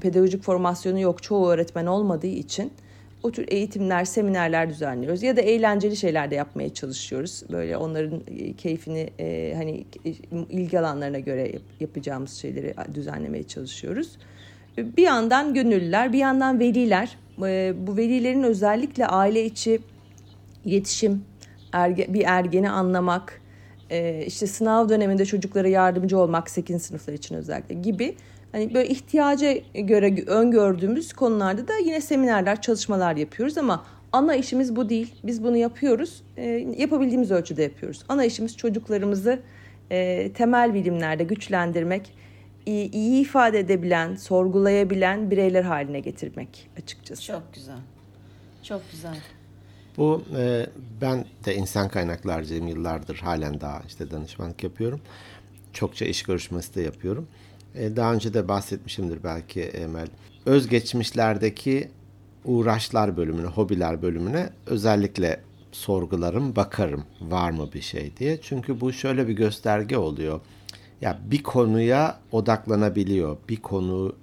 [0.00, 2.72] pedagojik formasyonu yok çoğu öğretmen olmadığı için
[3.22, 7.42] o tür eğitimler, seminerler düzenliyoruz ya da eğlenceli şeyler de yapmaya çalışıyoruz.
[7.52, 10.10] Böyle onların e, keyfini e, hani e,
[10.50, 14.16] ilgi alanlarına göre yap- yapacağımız şeyleri düzenlemeye çalışıyoruz.
[14.76, 17.16] Bir yandan gönüllüler, bir yandan veliler.
[17.42, 19.80] E, Bu velilerin özellikle aile içi
[20.64, 21.22] iletişim,
[21.72, 23.40] erge, bir ergeni anlamak,
[23.90, 26.82] e, işte sınav döneminde çocuklara yardımcı olmak 8.
[26.82, 28.16] sınıflar için özellikle gibi
[28.52, 34.88] hani böyle ihtiyaca göre öngördüğümüz konularda da yine seminerler, çalışmalar yapıyoruz ama ana işimiz bu
[34.88, 35.14] değil.
[35.24, 36.22] Biz bunu yapıyoruz.
[36.36, 36.46] e,
[36.78, 38.02] yapabildiğimiz ölçüde yapıyoruz.
[38.08, 39.40] Ana işimiz çocuklarımızı
[39.90, 42.14] e, temel bilimlerde güçlendirmek,
[42.66, 47.22] iyi, iyi ifade edebilen, sorgulayabilen bireyler haline getirmek açıkçası.
[47.22, 47.78] Çok güzel.
[48.62, 49.16] Çok güzel.
[49.96, 50.66] Bu e,
[51.00, 55.00] ben de insan kaynaklarcıyım yıllardır halen daha işte danışmanlık yapıyorum.
[55.72, 57.26] Çokça iş görüşmesi de yapıyorum.
[57.74, 60.08] E, daha önce de bahsetmişimdir belki Emel.
[60.46, 61.90] Özgeçmişlerdeki
[62.44, 65.40] uğraşlar bölümüne, hobiler bölümüne özellikle
[65.72, 68.38] sorgularım, bakarım var mı bir şey diye.
[68.42, 70.40] Çünkü bu şöyle bir gösterge oluyor.
[71.00, 73.36] Ya bir konuya odaklanabiliyor.
[73.48, 74.14] Bir konunun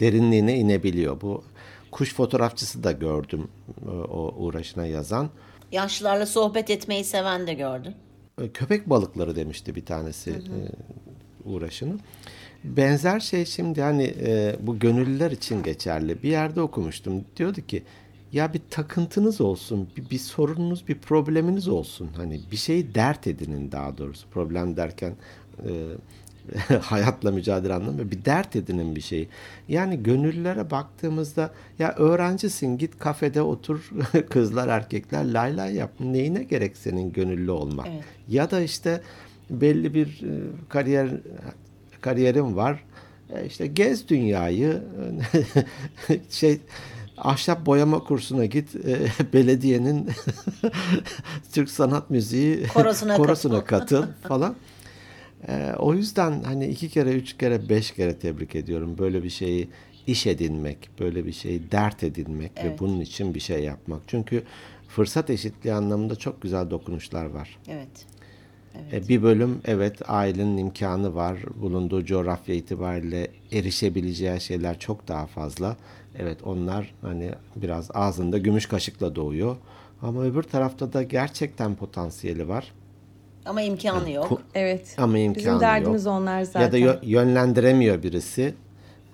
[0.00, 1.20] derinliğine inebiliyor.
[1.20, 1.44] Bu
[1.92, 3.48] kuş fotoğrafçısı da gördüm
[3.86, 5.30] e, o uğraşına yazan.
[5.72, 7.94] Yaşlılarla sohbet etmeyi seven de gördüm.
[8.40, 10.58] E, Köpek balıkları demişti bir tanesi e,
[11.44, 11.98] uğraşını.
[12.64, 14.14] Benzer şey şimdi hani
[14.60, 16.22] bu gönüllüler için geçerli.
[16.22, 17.24] Bir yerde okumuştum.
[17.36, 17.82] Diyordu ki
[18.32, 22.10] ya bir takıntınız olsun, bir, bir sorununuz, bir probleminiz olsun.
[22.16, 24.28] Hani bir şeyi dert edinin daha doğrusu.
[24.28, 25.16] Problem derken
[25.58, 25.70] e,
[26.82, 29.28] hayatla mücadele anlamında bir dert edinin bir şeyi.
[29.68, 33.90] Yani gönüllülere baktığımızda ya öğrencisin git kafede otur
[34.30, 35.90] kızlar erkekler lay lay yap.
[36.00, 37.86] Neyine gerek senin gönüllü olmak?
[37.94, 38.04] Evet.
[38.28, 39.00] Ya da işte
[39.50, 40.32] belli bir e,
[40.68, 41.08] kariyer
[42.00, 42.84] kariyerim var.
[43.30, 44.82] E, işte gez dünyayı
[46.30, 46.60] şey
[47.18, 50.10] ahşap boyama kursuna git e, belediyenin
[51.52, 54.54] Türk sanat müziği Korosuna korosuna katıl falan.
[55.48, 58.98] E, o yüzden hani iki kere, üç kere, beş kere tebrik ediyorum.
[58.98, 59.68] Böyle bir şeyi
[60.06, 62.80] iş edinmek, böyle bir şeyi dert edinmek ve Evet.
[62.80, 64.00] bunun için bir şey yapmak.
[64.06, 64.42] Çünkü
[64.88, 67.58] fırsat eşitliği anlamında çok güzel dokunuşlar var.
[67.68, 68.06] Evet.
[68.92, 71.36] E, Bir bölüm evet ailenin imkanı var.
[71.60, 75.76] Bulunduğu coğrafya itibariyle erişebileceği şeyler çok daha fazla.
[76.18, 79.56] Evet onlar hani biraz ağzında gümüş kaşıkla doğuyor.
[80.02, 82.72] Ama öbür tarafta da gerçekten potansiyeli var.
[83.46, 84.26] Ama imkanı yok.
[84.30, 84.94] Ku- Evet.
[84.98, 86.14] Ama imkanı Bizim derdimiz yok.
[86.14, 86.60] onlar zaten.
[86.60, 88.54] Ya da yö- yönlendiremiyor birisi.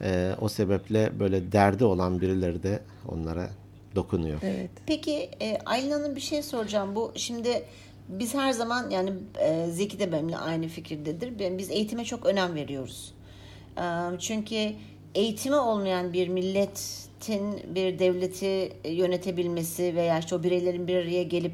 [0.03, 3.51] E, o sebeple böyle derdi olan birileri de onlara
[3.95, 4.38] dokunuyor.
[4.43, 4.71] Evet.
[4.87, 6.95] Peki e, Aylin Hanım bir şey soracağım.
[6.97, 7.62] Bu şimdi
[8.09, 11.59] biz her zaman yani e, Zeki de benimle aynı fikirdedir.
[11.59, 13.14] Biz eğitime çok önem veriyoruz.
[13.79, 13.83] E,
[14.19, 14.73] çünkü
[15.14, 21.53] eğitimi olmayan bir milletin bir devleti yönetebilmesi veya işte o bireylerin bir araya gelip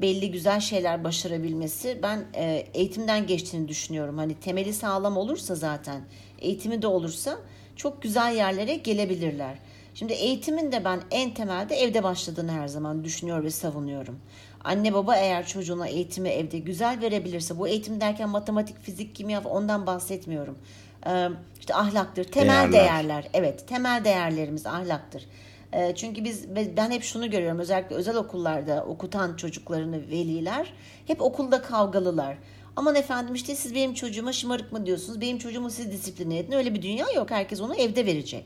[0.00, 4.18] belli güzel şeyler başarabilmesi ben e, eğitimden geçtiğini düşünüyorum.
[4.18, 6.00] Hani temeli sağlam olursa zaten
[6.38, 7.38] eğitimi de olursa
[7.76, 9.58] çok güzel yerlere gelebilirler.
[9.94, 14.18] Şimdi eğitimin de ben en temelde evde başladığını her zaman düşünüyor ve savunuyorum.
[14.64, 19.86] Anne baba eğer çocuğuna eğitimi evde güzel verebilirse bu eğitim derken matematik, fizik, kimya ondan
[19.86, 20.58] bahsetmiyorum.
[21.06, 21.28] Ee,
[21.60, 22.72] işte ahlaktır, temel Değerler.
[22.72, 23.28] değerler.
[23.34, 25.26] Evet, temel değerlerimiz ahlaktır.
[25.74, 30.72] Ee, çünkü biz ben hep şunu görüyorum özellikle özel okullarda okutan çocuklarını veliler
[31.06, 32.36] hep okulda kavgalılar.
[32.76, 35.20] Aman efendim işte siz benim çocuğuma şımarık mı diyorsunuz?
[35.20, 36.52] Benim çocuğumu siz disipline edin.
[36.52, 37.30] Öyle bir dünya yok.
[37.30, 38.44] Herkes onu evde verecek.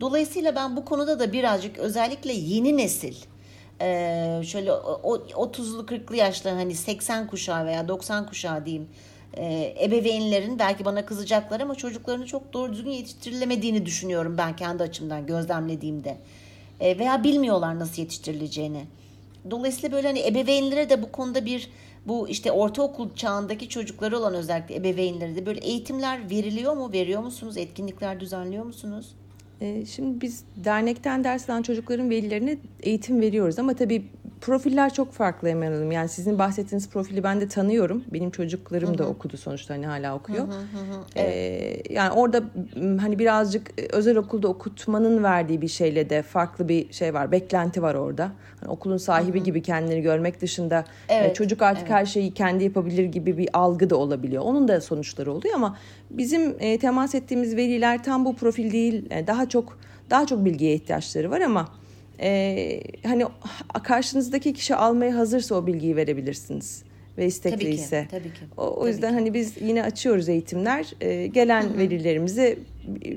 [0.00, 3.14] Dolayısıyla ben bu konuda da birazcık özellikle yeni nesil
[3.80, 8.88] e, şöyle o, 30'lu 40'lı yaşlı hani 80 kuşağı veya 90 kuşağı diyeyim
[9.34, 15.26] e, ebeveynlerin belki bana kızacaklar ama çocuklarını çok doğru düzgün yetiştirilemediğini düşünüyorum ben kendi açımdan
[15.26, 16.16] gözlemlediğimde.
[16.80, 18.84] E, veya bilmiyorlar nasıl yetiştirileceğini.
[19.50, 21.70] Dolayısıyla böyle hani ebeveynlere de bu konuda bir
[22.06, 26.92] bu işte ortaokul çağındaki çocukları olan özellikle ebeveynlere de böyle eğitimler veriliyor mu?
[26.92, 27.56] Veriyor musunuz?
[27.56, 29.14] Etkinlikler düzenliyor musunuz?
[29.60, 34.04] Ee, şimdi biz dernekten ders alan çocukların velilerine eğitim veriyoruz ama tabii
[34.40, 35.92] profiller çok farklı Emel Hanım.
[35.92, 38.04] Yani sizin bahsettiğiniz profili ben de tanıyorum.
[38.12, 40.48] Benim çocuklarım da okudu sonuçta hani hala okuyor.
[40.48, 41.04] Hı hı hı.
[41.16, 42.42] Ee, yani orada
[43.00, 47.32] hani birazcık özel okulda okutmanın verdiği bir şeyle de farklı bir şey var.
[47.32, 48.32] Beklenti var orada.
[48.60, 49.44] Hani okulun sahibi hı hı.
[49.44, 51.92] gibi kendini görmek dışında e, evet, çocuk artık evet.
[51.92, 54.42] her şeyi kendi yapabilir gibi bir algı da olabiliyor.
[54.42, 55.78] Onun da sonuçları oluyor ama
[56.10, 59.10] bizim e, temas ettiğimiz veliler tam bu profil değil.
[59.10, 59.78] E, daha çok
[60.10, 61.68] daha çok bilgiye ihtiyaçları var ama
[62.20, 63.24] e, hani
[63.82, 66.82] karşınızdaki kişi almaya hazırsa o bilgiyi verebilirsiniz
[67.18, 68.06] ve istekliyse.
[68.10, 68.30] Tabii ki.
[68.30, 68.54] Tabii ki.
[68.56, 69.14] O, o tabii yüzden ki.
[69.14, 70.86] hani biz yine açıyoruz eğitimler.
[71.00, 71.78] E, gelen Hı-hı.
[71.78, 72.58] velilerimizi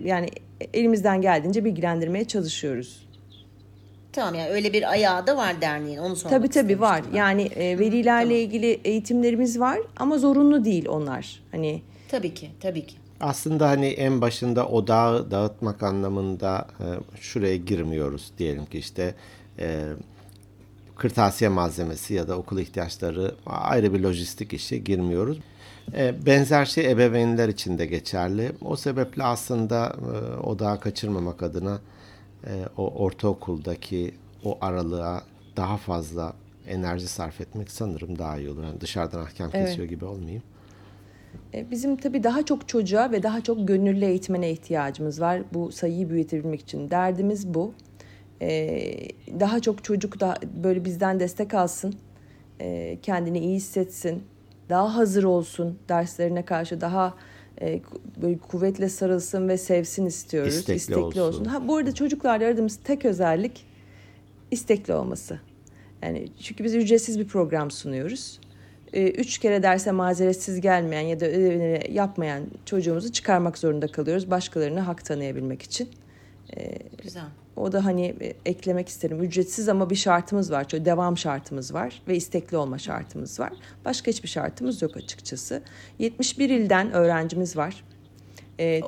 [0.04, 0.28] yani
[0.74, 3.08] elimizden geldiğince bilgilendirmeye çalışıyoruz.
[4.14, 7.04] Tamam yani öyle bir ayağı da var derneğin onu sormak Tabii tabii var.
[7.12, 7.18] Ben.
[7.18, 8.38] Yani e, velilerle tamam.
[8.38, 11.42] ilgili eğitimlerimiz var ama zorunlu değil onlar.
[11.52, 16.86] Hani Tabii ki, tabii ki aslında hani en başında odağı dağıtmak anlamında e,
[17.22, 18.32] şuraya girmiyoruz.
[18.38, 19.16] Diyelim ki işte
[19.60, 19.84] e,
[20.96, 25.38] kırtasiye malzemesi ya da okul ihtiyaçları ayrı bir lojistik işe girmiyoruz.
[25.94, 28.52] E, benzer şey ebeveynler için de geçerli.
[28.62, 31.80] O sebeple aslında e, odağı kaçırmamak adına
[32.48, 35.24] e, o ortaokuldaki o aralığa
[35.58, 36.34] daha fazla
[36.68, 38.64] enerji sarf etmek sanırım daha iyi olur.
[38.64, 39.68] Yani dışarıdan ahkam evet.
[39.68, 40.44] kesiyor gibi olmayayım.
[41.54, 46.10] E, bizim tabii daha çok çocuğa ve daha çok gönüllü eğitmene ihtiyacımız var bu sayıyı
[46.10, 46.92] büyütebilmek için.
[46.92, 47.74] Derdimiz bu.
[48.42, 48.92] E,
[49.40, 51.96] daha çok çocuk da böyle bizden destek alsın,
[52.60, 54.24] e, kendini iyi hissetsin,
[54.70, 57.14] daha hazır olsun derslerine karşı daha
[58.22, 60.56] böyle kuvvetle sarılsın ve sevsin istiyoruz.
[60.56, 61.22] İstekli, istekli olsun.
[61.22, 61.46] olsun.
[61.46, 63.66] Ha, bu arada çocuklarda aradığımız tek özellik
[64.52, 65.40] istekli olması.
[66.02, 68.40] Yani çünkü biz ücretsiz bir program sunuyoruz.
[68.94, 74.32] E, üç kere derse mazeretsiz gelmeyen ya da ödevini yapmayan çocuğumuzu çıkarmak zorunda kalıyoruz.
[74.32, 75.90] Başkalarına hak tanıyabilmek için.
[76.58, 77.24] E, Güzel.
[77.56, 79.24] O da hani e, eklemek isterim.
[79.24, 80.66] Ücretsiz ama bir şartımız var.
[80.72, 83.54] Şöyle devam şartımız var ve istekli olma şartımız var.
[83.86, 85.62] Başka hiçbir şartımız yok açıkçası.
[86.00, 87.84] 71 ilden öğrencimiz var.
[88.60, 88.82] E,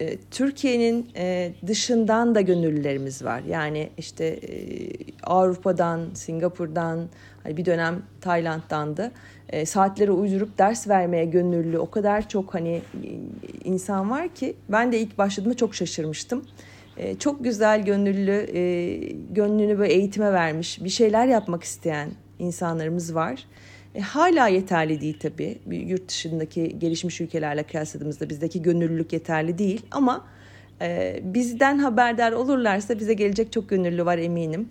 [0.00, 3.42] e, Türkiye'nin e, dışından da gönüllülerimiz var.
[3.48, 4.88] Yani işte e,
[5.22, 7.08] Avrupa'dan, Singapur'dan,
[7.42, 9.12] hani bir dönem Tayland'dan da
[9.48, 12.82] e, saatlere uydurup ders vermeye gönüllü o kadar çok hani
[13.64, 16.44] insan var ki ben de ilk başladığımda çok şaşırmıştım.
[16.96, 18.96] E, çok güzel gönüllü, e,
[19.30, 23.46] gönlünü böyle eğitime vermiş, bir şeyler yapmak isteyen insanlarımız var.
[23.94, 25.58] E, hala yeterli değil tabii.
[25.70, 30.26] Yurt dışındaki gelişmiş ülkelerle kıyasladığımızda bizdeki gönüllülük yeterli değil ama
[30.80, 34.68] e, bizden haberdar olurlarsa bize gelecek çok gönüllü var eminim.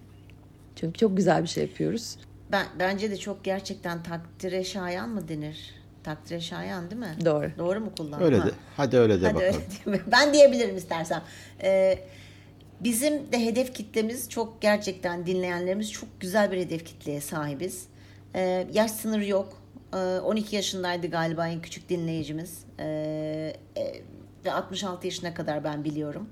[0.75, 2.17] Çünkü çok güzel bir şey yapıyoruz.
[2.51, 5.82] Ben bence de çok gerçekten takdire şayan mı denir?
[6.03, 7.15] Takdire şayan değil mi?
[7.25, 7.51] Doğru.
[7.57, 8.25] Doğru mu kullandım?
[8.25, 8.51] Öyle de.
[8.77, 9.61] Hadi öyle de Hadi bakalım.
[9.85, 11.21] Öyle ben diyebilirim istersen.
[11.63, 11.99] Ee,
[12.79, 17.87] bizim de hedef kitlemiz çok gerçekten dinleyenlerimiz çok güzel bir hedef kitleye sahibiz.
[18.35, 19.61] Ee, yaş sınırı yok.
[19.93, 22.59] Ee, 12 yaşındaydı galiba en küçük dinleyicimiz.
[22.79, 24.01] Ee, e,
[24.45, 26.29] ve 66 yaşına kadar ben biliyorum.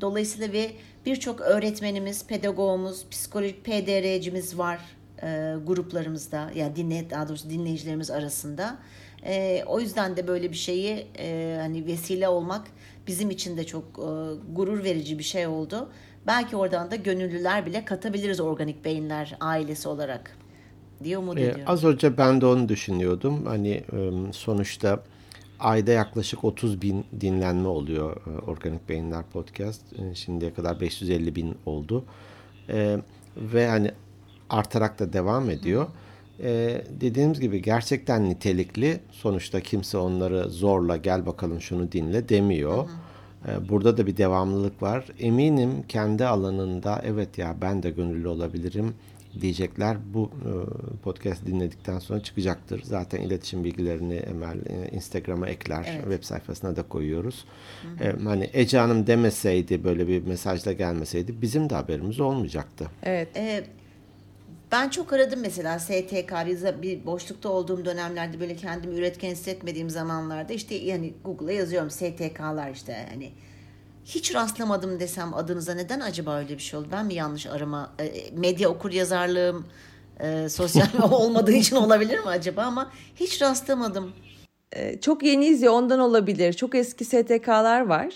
[0.00, 0.72] Dolayısıyla ve
[1.06, 4.80] birçok öğretmenimiz, pedagogumuz, psikolojik PDR'cimiz var
[5.22, 8.78] e, gruplarımızda ya yani dinle daha doğrusu dinleyicilerimiz arasında.
[9.26, 12.66] E, o yüzden de böyle bir şeyi e, hani vesile olmak
[13.06, 14.08] bizim için de çok e,
[14.52, 15.88] gurur verici bir şey oldu.
[16.26, 20.38] Belki oradan da gönüllüler bile katabiliriz organik beyinler ailesi olarak
[21.04, 23.46] diye umut ee, Az önce ben de onu düşünüyordum.
[23.46, 25.02] Hani e, sonuçta
[25.60, 29.82] ayda yaklaşık 30 bin dinlenme oluyor e, Organik Beyinler Podcast.
[29.92, 32.04] E, şimdiye kadar 550 bin oldu.
[33.36, 33.90] Ve hani
[34.54, 35.86] artarak da devam ediyor.
[36.42, 39.00] Ee, dediğimiz gibi gerçekten nitelikli.
[39.10, 42.88] Sonuçta kimse onları zorla gel bakalım şunu dinle demiyor.
[43.48, 45.06] Ee, burada da bir devamlılık var.
[45.18, 48.94] Eminim kendi alanında evet ya ben de gönüllü olabilirim
[49.40, 49.96] diyecekler.
[50.14, 50.52] Bu e,
[51.02, 52.82] podcast dinledikten sonra çıkacaktır.
[52.82, 55.86] Zaten iletişim bilgilerini Emel e, Instagram'a ekler.
[55.90, 56.02] Evet.
[56.02, 57.44] Web sayfasına da koyuyoruz.
[57.82, 58.08] Hı hı.
[58.08, 62.86] E, hani Ece Hanım demeseydi böyle bir mesajla gelmeseydi bizim de haberimiz olmayacaktı.
[63.02, 63.28] Evet.
[63.34, 63.64] Evet
[64.74, 70.52] ben çok aradım mesela STK bir, bir boşlukta olduğum dönemlerde böyle kendimi üretken hissetmediğim zamanlarda
[70.52, 73.32] işte yani Google'a yazıyorum STK'lar işte hani
[74.04, 76.88] hiç rastlamadım desem adınıza neden acaba öyle bir şey oldu?
[76.92, 79.66] Ben mi yanlış arama e, medya okur yazarlığım
[80.20, 84.12] e, sosyal olmadığı için olabilir mi acaba ama hiç rastlamadım.
[84.72, 86.52] E, çok yeniyiz ya ondan olabilir.
[86.52, 88.14] Çok eski STK'lar var.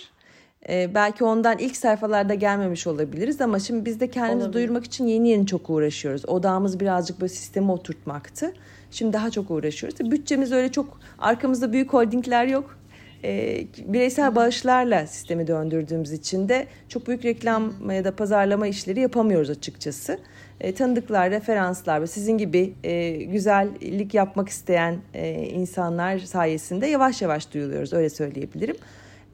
[0.69, 4.53] E, belki ondan ilk sayfalarda gelmemiş olabiliriz ama şimdi biz de kendimizi olabilir.
[4.53, 6.29] duyurmak için yeni yeni çok uğraşıyoruz.
[6.29, 8.53] Odağımız birazcık böyle sisteme oturtmaktı.
[8.91, 10.11] Şimdi daha çok uğraşıyoruz.
[10.11, 12.79] Bütçemiz öyle çok arkamızda büyük holdingler yok.
[13.25, 19.51] E, bireysel bağışlarla sistemi döndürdüğümüz için de çok büyük reklam ya da pazarlama işleri yapamıyoruz
[19.51, 20.19] açıkçası.
[20.61, 27.55] E, tanıdıklar, referanslar ve sizin gibi e, güzellik yapmak isteyen e, insanlar sayesinde yavaş yavaş
[27.55, 28.77] duyuluyoruz öyle söyleyebilirim.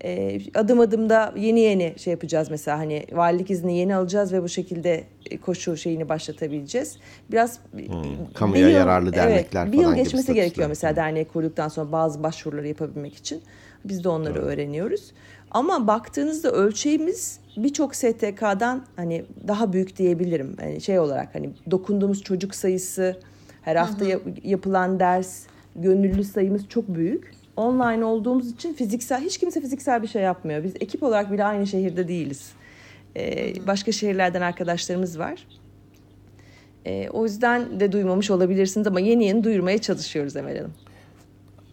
[0.05, 4.43] E, adım adım da yeni yeni şey yapacağız mesela hani valilik izni yeni alacağız ve
[4.43, 6.97] bu şekilde e, koşu şeyini başlatabileceğiz.
[7.31, 11.69] Biraz hmm, kamuya yıl, yararlı dernekler evet, falan Bir yıl geçmesi gerekiyor mesela derneği kurduktan
[11.69, 13.43] sonra bazı başvuruları yapabilmek için.
[13.85, 14.45] Biz de onları evet.
[14.45, 15.13] öğreniyoruz.
[15.51, 20.57] Ama baktığınızda ölçeğimiz birçok STK'dan hani daha büyük diyebilirim.
[20.63, 23.17] Yani şey olarak hani dokunduğumuz çocuk sayısı,
[23.63, 24.21] her hafta hı.
[24.43, 25.43] yapılan ders,
[25.77, 27.44] gönüllü sayımız çok büyük.
[27.57, 30.65] Online olduğumuz için fiziksel hiç kimse fiziksel bir şey yapmıyor.
[30.65, 32.51] Biz ekip olarak bile aynı şehirde değiliz.
[33.17, 35.47] Ee, başka şehirlerden arkadaşlarımız var.
[36.87, 40.73] Ee, o yüzden de duymamış olabilirsiniz ama yeni yeni duyurmaya çalışıyoruz Emel Hanım.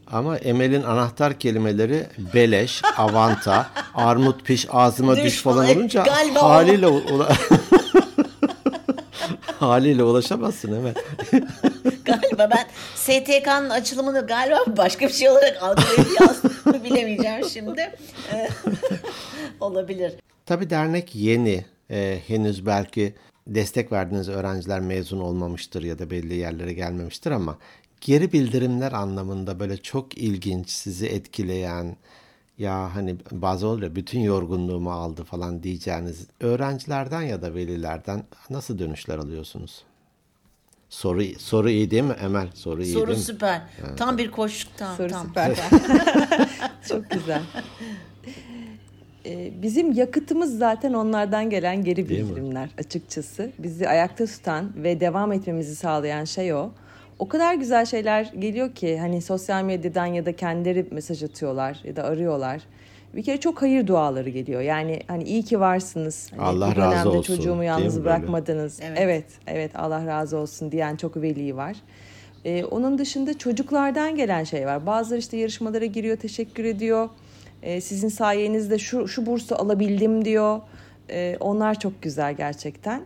[0.07, 6.85] Ama Emel'in anahtar kelimeleri beleş, avanta, armut piş, ağzıma düş, düş falan olunca galiba haliyle
[6.85, 7.35] ula-
[9.59, 10.93] haliyle ulaşamazsın Emel.
[12.21, 17.95] Galiba ben STK'nın açılımını galiba başka bir şey olarak algılayıp yazdığımı bilemeyeceğim şimdi.
[19.60, 20.13] Olabilir.
[20.45, 21.65] Tabii dernek yeni.
[21.91, 23.13] Ee, henüz belki
[23.47, 27.58] destek verdiğiniz öğrenciler mezun olmamıştır ya da belli yerlere gelmemiştir ama
[28.02, 31.95] geri bildirimler anlamında böyle çok ilginç, sizi etkileyen
[32.58, 39.17] ya hani bazı oluyor bütün yorgunluğumu aldı falan diyeceğiniz öğrencilerden ya da velilerden nasıl dönüşler
[39.17, 39.84] alıyorsunuz?
[40.91, 42.47] Soru soru iyi değil mi Emel?
[42.54, 43.23] Soru iyi soru değil mi?
[43.23, 43.62] Soru süper.
[43.88, 43.97] Evet.
[43.97, 44.95] Tam bir koşuk tam.
[44.95, 45.27] Soru tam.
[45.27, 45.58] süper.
[46.89, 47.41] Çok güzel.
[49.25, 53.51] Ee, bizim yakıtımız zaten onlardan gelen geri bildirimler açıkçası.
[53.60, 56.71] Bizi ayakta tutan ve devam etmemizi sağlayan şey o
[57.19, 61.95] o kadar güzel şeyler geliyor ki hani sosyal medyadan ya da kendileri mesaj atıyorlar ya
[61.95, 62.62] da arıyorlar.
[63.15, 64.62] Bir kere çok hayır duaları geliyor.
[64.62, 66.32] Yani hani iyi ki varsınız.
[66.32, 67.36] Hani Allah razı olsun.
[67.36, 68.80] çocuğumu yalnız bırakmadınız.
[68.84, 68.97] Evet.
[69.00, 71.76] evet, evet Allah razı olsun diyen çok veli var.
[72.45, 74.86] Ee, onun dışında çocuklardan gelen şey var.
[74.86, 77.10] Bazıları işte yarışmalara giriyor, teşekkür ediyor.
[77.63, 80.60] Ee, sizin sayenizde şu şu bursu alabildim diyor.
[81.10, 83.02] Ee, onlar çok güzel gerçekten.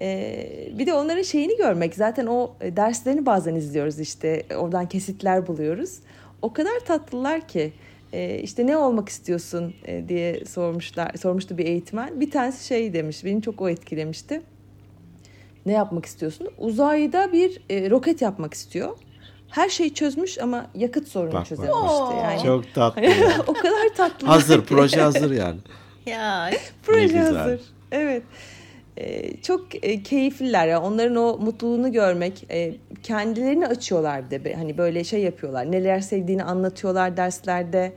[0.00, 5.46] Ee, bir de onların şeyini görmek zaten o e, derslerini bazen izliyoruz işte oradan kesitler
[5.46, 5.98] buluyoruz.
[6.42, 7.72] O kadar tatlılar ki
[8.12, 12.20] e, işte ne olmak istiyorsun e, diye sormuşlar sormuştu bir eğitmen.
[12.20, 14.42] Bir tanesi şey demiş beni çok o etkilemişti.
[15.66, 16.48] Ne yapmak istiyorsun?
[16.58, 18.98] Uzayda bir e, roket yapmak istiyor.
[19.48, 22.00] Her şeyi çözmüş ama yakıt sorunu bak, çözememişti.
[22.00, 22.14] Bak.
[22.22, 22.42] Yani.
[22.42, 23.02] Çok tatlı.
[23.46, 24.26] o kadar tatlı.
[24.26, 25.58] hazır, proje hazır yani.
[26.06, 26.50] ya
[26.82, 27.60] proje hazır.
[27.92, 28.22] Evet.
[29.00, 30.82] Ee, çok e, keyifliler ya.
[30.82, 35.72] Onların o mutluluğunu görmek e, kendilerini açıyorlar bir de hani böyle şey yapıyorlar.
[35.72, 37.92] Neler sevdiğini anlatıyorlar derslerde.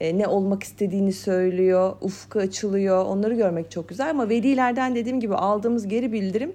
[0.00, 1.96] E, ne olmak istediğini söylüyor.
[2.00, 3.04] Ufku açılıyor.
[3.04, 4.10] Onları görmek çok güzel.
[4.10, 6.52] Ama velilerden dediğim gibi aldığımız geri bildirim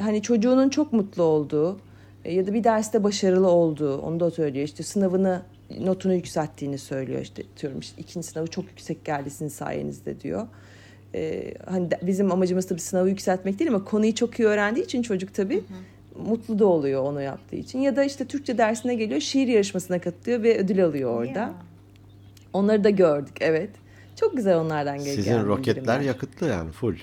[0.00, 1.78] hani çocuğunun çok mutlu olduğu
[2.24, 4.64] ya da bir derste başarılı olduğu onu da söylüyor.
[4.64, 5.42] İşte sınavını
[5.80, 7.20] notunu yükselttiğini söylüyor.
[7.20, 10.46] İşte diyorum işte ikinci sınavı çok yüksek geldi sizin sayenizde diyor
[11.14, 15.34] e, hani bizim amacımız tabii sınavı yükseltmek değil ama konuyu çok iyi öğrendiği için çocuk
[15.34, 16.22] tabii hı hı.
[16.28, 17.78] mutlu da oluyor onu yaptığı için.
[17.78, 21.38] Ya da işte Türkçe dersine geliyor şiir yarışmasına katılıyor ve ödül alıyor orada.
[21.38, 21.52] Yeah.
[22.52, 23.70] Onları da gördük evet.
[24.20, 25.16] Çok güzel onlardan geliyor.
[25.16, 26.94] Sizin roketler yakıtlı yani full.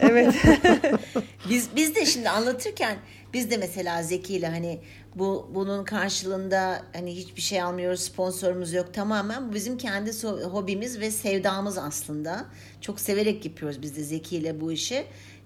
[0.00, 0.34] evet.
[1.48, 2.96] biz biz de şimdi anlatırken
[3.32, 4.80] biz de mesela Zeki ile hani
[5.14, 9.48] bu bunun karşılığında hani hiçbir şey almıyoruz, sponsorumuz yok tamamen.
[9.48, 10.10] Bu bizim kendi
[10.42, 12.46] hobimiz ve sevdamız aslında.
[12.80, 15.04] Çok severek yapıyoruz biz de Zeki ile bu işi.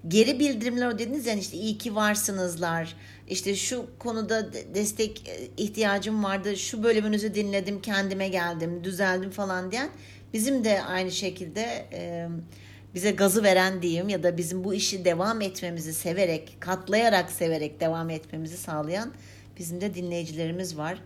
[0.08, 2.96] Geri bildirimler dediniz yani işte iyi ki varsınızlar.
[3.28, 6.56] İşte şu konuda destek e, ihtiyacım vardı.
[6.56, 9.90] Şu bölümünüzü dinledim, kendime geldim, düzeldim falan diyen
[10.32, 12.28] bizim de aynı şekilde e,
[12.96, 18.10] bize gazı veren diyeyim ya da bizim bu işi devam etmemizi severek, katlayarak severek devam
[18.10, 19.12] etmemizi sağlayan
[19.58, 20.98] bizim de dinleyicilerimiz var.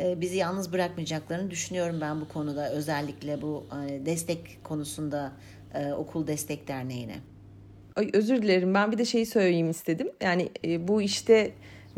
[0.00, 5.32] Ee, bizi yalnız bırakmayacaklarını düşünüyorum ben bu konuda özellikle bu e, destek konusunda
[5.74, 7.16] e, Okul Destek Derneği'ne.
[7.96, 10.08] Ay özür dilerim ben bir de şeyi söyleyeyim istedim.
[10.22, 11.52] Yani e, bu işte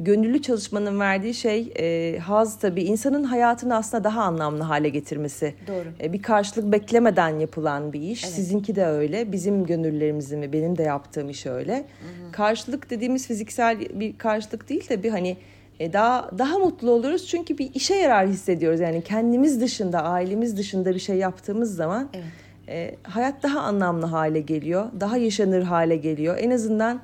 [0.05, 5.55] gönüllü çalışmanın verdiği şey e, haz tabii insanın hayatını aslında daha anlamlı hale getirmesi.
[5.67, 5.85] Doğru.
[6.03, 8.25] E, bir karşılık beklemeden yapılan bir iş.
[8.25, 8.35] Evet.
[8.35, 9.33] Sizinki de öyle.
[9.33, 11.77] Bizim gönüllerimizin ve benim de yaptığım iş öyle.
[11.77, 12.33] Hı hı.
[12.33, 15.37] Karşılık dediğimiz fiziksel bir karşılık değil de bir hani
[15.81, 18.81] e, daha daha mutlu oluruz çünkü bir işe yarar hissediyoruz.
[18.81, 22.25] Yani kendimiz dışında, ailemiz dışında bir şey yaptığımız zaman Evet.
[22.69, 24.87] e, hayat daha anlamlı hale geliyor.
[25.01, 26.37] Daha yaşanır hale geliyor.
[26.41, 27.01] En azından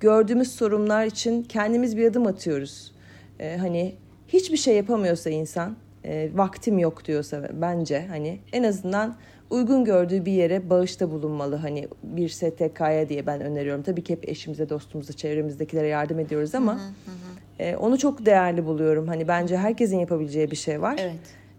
[0.00, 2.92] gördüğümüz sorunlar için kendimiz bir adım atıyoruz.
[3.40, 3.94] E, hani
[4.28, 9.16] hiçbir şey yapamıyorsa insan, e, vaktim yok diyorsa bence hani en azından
[9.50, 11.56] uygun gördüğü bir yere bağışta bulunmalı.
[11.56, 13.82] Hani bir STK'ya diye ben öneriyorum.
[13.82, 16.80] Tabii ki hep eşimize, dostumuza, çevremizdekilere yardım ediyoruz ama
[17.58, 19.08] e, onu çok değerli buluyorum.
[19.08, 20.96] Hani bence herkesin yapabileceği bir şey var.
[21.00, 21.12] Evet.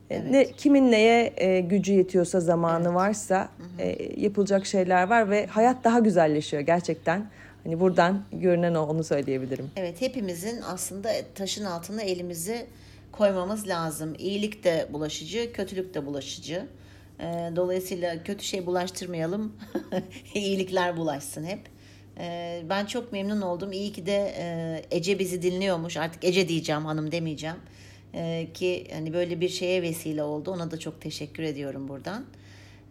[0.09, 0.31] E, Evet.
[0.31, 3.49] Ne kimin neye e, gücü yetiyorsa, zamanı varsa
[3.79, 7.25] e, yapılacak şeyler var ve hayat daha güzelleşiyor gerçekten.
[7.67, 9.71] Hani buradan görünen o onu söyleyebilirim.
[9.75, 12.67] Evet hepimizin aslında taşın altına elimizi
[13.11, 14.13] koymamız lazım.
[14.19, 16.67] İyilik de bulaşıcı, kötülük de bulaşıcı.
[17.19, 17.23] Ee,
[17.55, 19.55] Dolayısıyla kötü şey bulaştırmayalım.
[20.33, 21.59] İyilikler bulaşsın hep.
[22.19, 23.71] Ee, Ben çok memnun oldum.
[23.71, 25.97] İyi ki de e, Ece bizi dinliyormuş.
[25.97, 27.57] Artık Ece diyeceğim, hanım demeyeceğim.
[28.13, 30.51] Ee, Ki hani böyle bir şeye vesile oldu.
[30.51, 32.25] Ona da çok teşekkür ediyorum buradan.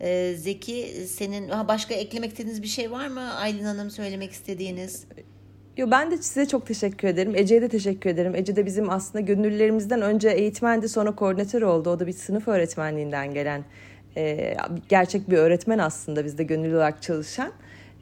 [0.00, 3.34] Ee, Zeki senin başka eklemek istediğiniz bir şey var mı?
[3.34, 5.04] Aylin Hanım söylemek istediğiniz?
[5.76, 7.34] Yo, ben de size çok teşekkür ederim.
[7.36, 8.34] Ece'ye de teşekkür ederim.
[8.34, 11.90] Ece de bizim aslında gönüllülerimizden önce eğitmendi sonra koordinatör oldu.
[11.90, 13.64] O da bir sınıf öğretmenliğinden gelen
[14.16, 14.56] e,
[14.88, 17.52] gerçek bir öğretmen aslında bizde gönüllü olarak çalışan.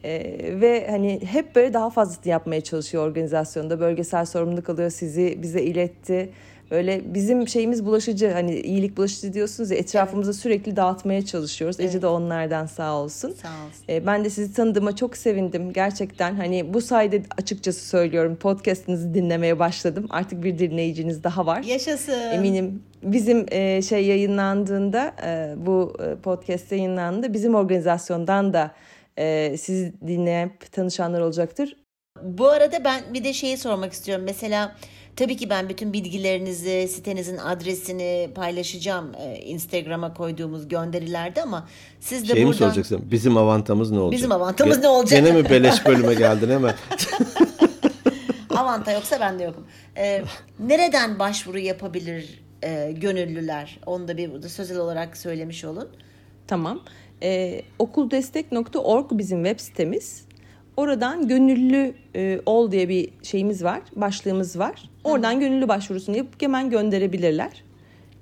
[0.05, 0.20] E,
[0.61, 3.80] ve hani hep böyle daha fazlasını yapmaya çalışıyor organizasyonda.
[3.80, 6.30] Bölgesel sorumluluk alıyor sizi bize iletti.
[6.71, 11.81] Böyle bizim şeyimiz bulaşıcı hani iyilik bulaşıcı diyorsunuz ya etrafımıza sürekli dağıtmaya çalışıyoruz.
[11.81, 13.31] Ece de onlardan sağ olsun.
[13.43, 13.85] Sağ olsun.
[13.89, 16.35] E, Ben de sizi tanıdığıma çok sevindim gerçekten.
[16.35, 20.07] Hani bu sayede açıkçası söylüyorum podcast'ınızı dinlemeye başladım.
[20.11, 21.62] Artık bir dinleyiciniz daha var.
[21.62, 22.12] Yaşasın.
[22.33, 28.71] Eminim bizim e, şey yayınlandığında e, bu e, podcast yayınlandığında bizim organizasyondan da
[29.19, 31.77] e, sizi dinleyip tanışanlar olacaktır.
[32.23, 34.25] Bu arada ben bir de şeyi sormak istiyorum.
[34.27, 34.77] Mesela
[35.17, 41.69] tabii ki ben bütün bilgilerinizi, sitenizin adresini paylaşacağım e, Instagram'a koyduğumuz gönderilerde ama
[42.01, 43.03] siz de Şey mi buradan soracaksın?
[43.11, 44.19] Bizim avantamız ne olacak?
[44.19, 45.25] Bizim avantamız Ge- ne olacak?
[45.25, 46.75] Gene mi beleş bölüme geldin hemen?
[48.57, 49.67] avanta yoksa ben de yokum.
[49.97, 50.25] E,
[50.59, 53.81] nereden başvuru yapabilir e, gönüllüler?
[53.87, 55.89] Onu da bir burada sözel olarak söylemiş olun.
[56.47, 56.81] Tamam.
[57.23, 60.24] Ee, okuldestek.org bizim web sitemiz.
[60.77, 64.91] Oradan gönüllü e, ol diye bir şeyimiz var, başlığımız var.
[65.05, 67.64] Oradan gönüllü başvurusunu yapıp hemen gönderebilirler.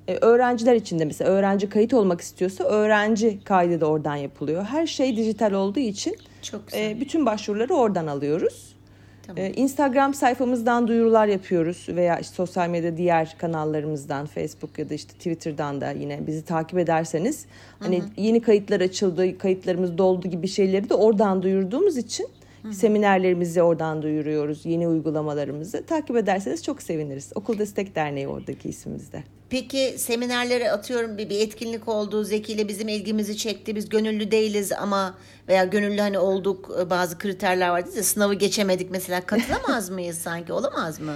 [0.09, 4.65] Ee, öğrenciler için de mesela öğrenci kayıt olmak istiyorsa öğrenci kaydı da oradan yapılıyor.
[4.65, 6.91] Her şey dijital olduğu için Çok güzel.
[6.91, 8.73] e, bütün başvuruları oradan alıyoruz.
[9.27, 9.43] Tamam.
[9.43, 15.13] Ee, Instagram sayfamızdan duyurular yapıyoruz veya işte sosyal medya diğer kanallarımızdan Facebook ya da işte
[15.13, 17.47] Twitter'dan da yine bizi takip ederseniz
[17.79, 22.27] hani yeni kayıtlar açıldı, kayıtlarımız doldu gibi şeyleri de oradan duyurduğumuz için
[22.71, 27.33] seminerlerimizi oradan duyuruyoruz, yeni uygulamalarımızı takip ederseniz çok seviniriz.
[27.35, 29.23] Okul Destek Derneği oradaki ismimizde.
[29.51, 32.25] Peki seminerlere atıyorum bir, bir etkinlik oldu.
[32.25, 33.77] Zeki ile bizim ilgimizi çekti.
[33.77, 35.15] Biz gönüllü değiliz ama
[35.49, 38.03] veya gönüllü hani olduk e, bazı kriterler var değil mi?
[38.03, 40.53] Sınavı geçemedik mesela katılamaz mıyız sanki?
[40.53, 41.13] Olamaz mı?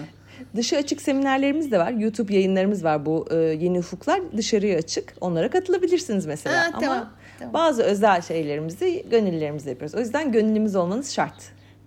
[0.57, 1.93] Dışı açık seminerlerimiz de var.
[1.93, 5.15] YouTube yayınlarımız var bu e, yeni ufuklar dışarıya açık.
[5.21, 6.65] Onlara katılabilirsiniz mesela.
[6.65, 9.95] Ha, Ama tamam, bazı özel şeylerimizi gönüllülerimizle yapıyoruz.
[9.95, 11.35] O yüzden gönüllümüz olmanız şart.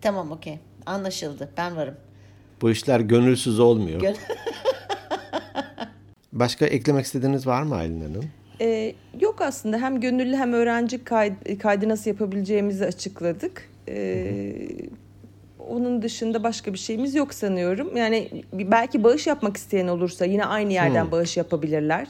[0.02, 0.60] Tamam okey.
[0.86, 1.50] Anlaşıldı.
[1.58, 1.96] Ben varım.
[2.62, 4.02] Bu işler gönülsüz olmuyor.
[4.02, 4.16] Gön-
[6.34, 8.26] Başka eklemek istediğiniz var mı Aylin Hanım?
[8.62, 13.70] E, yok aslında hem gönüllü hem öğrenci kaydı, kaydı nasıl yapabileceğimizi açıkladık.
[13.88, 14.26] E,
[15.70, 17.98] onun dışında başka bir şeyimiz yok sanıyorum.
[17.98, 22.08] Yani belki bağış yapmak isteyen olursa yine aynı yerden bağış yapabilirler.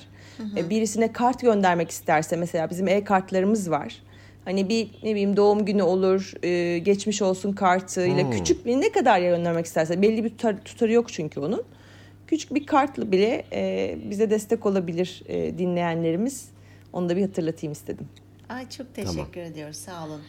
[0.58, 4.02] E, birisine kart göndermek isterse mesela bizim e-kartlarımız var.
[4.46, 9.20] Hani bir ne bileyim doğum günü olur, e, geçmiş olsun kartıyla küçük bir ne kadar
[9.20, 11.64] yer göndermek isterse belli bir tutar, tutarı yok çünkü onun.
[12.28, 16.50] Küçük bir kartla bile e, bize destek olabilir e, dinleyenlerimiz.
[16.94, 18.08] Onu da bir hatırlatayım istedim.
[18.50, 19.78] Ay çok teşekkür ediyoruz.
[19.78, 20.22] Sağ olun.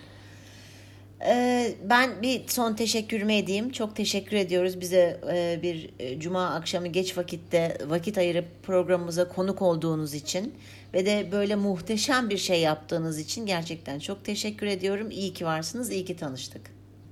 [1.27, 3.73] Ee, ben bir son teşekkürümü edeyim.
[3.73, 9.62] Çok teşekkür ediyoruz bize e, bir e, cuma akşamı geç vakitte vakit ayırıp programımıza konuk
[9.62, 10.55] olduğunuz için
[10.95, 15.11] ve de böyle muhteşem bir şey yaptığınız için gerçekten çok teşekkür ediyorum.
[15.11, 16.62] İyi ki varsınız, iyi ki tanıştık.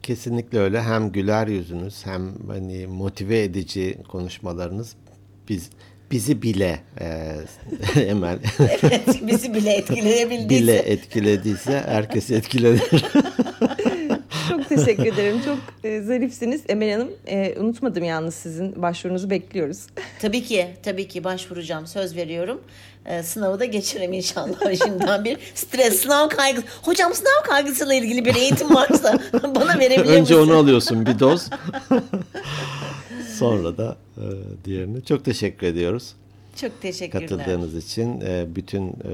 [0.02, 0.82] Kesinlikle öyle.
[0.82, 4.94] Hem güler yüzünüz hem hani motive edici konuşmalarınız
[5.48, 5.70] biz
[6.10, 7.32] bizi bile e,
[7.94, 8.38] hemen
[8.82, 10.62] Evet, bizi bile etkileyebildiyse.
[10.62, 12.82] bile etkilediyse herkes etkilenir.
[14.48, 15.40] Çok teşekkür ederim.
[15.44, 16.62] Çok e, zarifsiniz.
[16.68, 19.86] Emel Hanım e, unutmadım yalnız sizin başvurunuzu bekliyoruz.
[20.20, 21.86] Tabii ki, tabii ki başvuracağım.
[21.86, 22.60] Söz veriyorum.
[23.06, 26.66] Ee, sınavı da geçerim inşallah şimdiden bir stres, sınav kaygısı.
[26.82, 29.18] Hocam sınav kaygısıyla ilgili bir eğitim varsa
[29.54, 30.12] bana verebilir misin?
[30.12, 31.50] Önce onu alıyorsun bir doz.
[33.38, 34.24] Sonra da e,
[34.64, 35.04] diğerini.
[35.04, 36.14] Çok teşekkür ediyoruz.
[36.60, 37.28] Çok teşekkürler.
[37.28, 39.12] Katıldığınız için e, bütün e,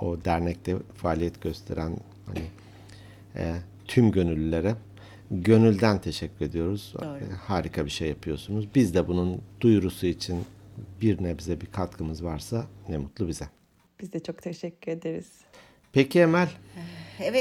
[0.00, 2.42] o dernekte faaliyet gösteren hani
[3.36, 3.54] e,
[3.88, 4.74] tüm gönüllülere
[5.30, 6.94] gönülden teşekkür ediyoruz.
[6.94, 7.16] Doğru.
[7.16, 8.68] E, Harika bir şey yapıyorsunuz.
[8.74, 10.44] Biz de bunun duyurusu için
[11.00, 13.48] bir nebze bir katkımız varsa ne mutlu bize.
[14.00, 15.28] Biz de çok teşekkür ederiz.
[15.92, 16.86] Peki Emel, Evet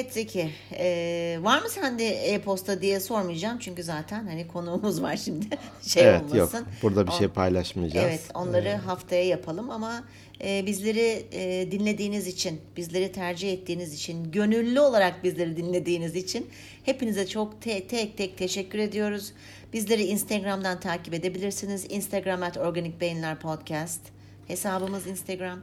[0.09, 5.45] Zeki, ee, var mı sende e-posta diye sormayacağım çünkü zaten hani konuğumuz var şimdi
[5.87, 6.57] şey evet olmasın.
[6.57, 8.05] yok burada bir O- şey paylaşmayacağız.
[8.07, 10.03] Evet onları haftaya yapalım ama
[10.43, 16.49] e, bizleri e, dinlediğiniz için, bizleri tercih ettiğiniz için, gönüllü olarak bizleri dinlediğiniz için
[16.83, 19.33] hepinize çok te- tek tek teşekkür ediyoruz.
[19.73, 21.85] Bizleri Instagram'dan takip edebilirsiniz.
[21.89, 24.01] Instagram at Organik Beyinler Podcast.
[24.47, 25.59] Hesabımız Instagram.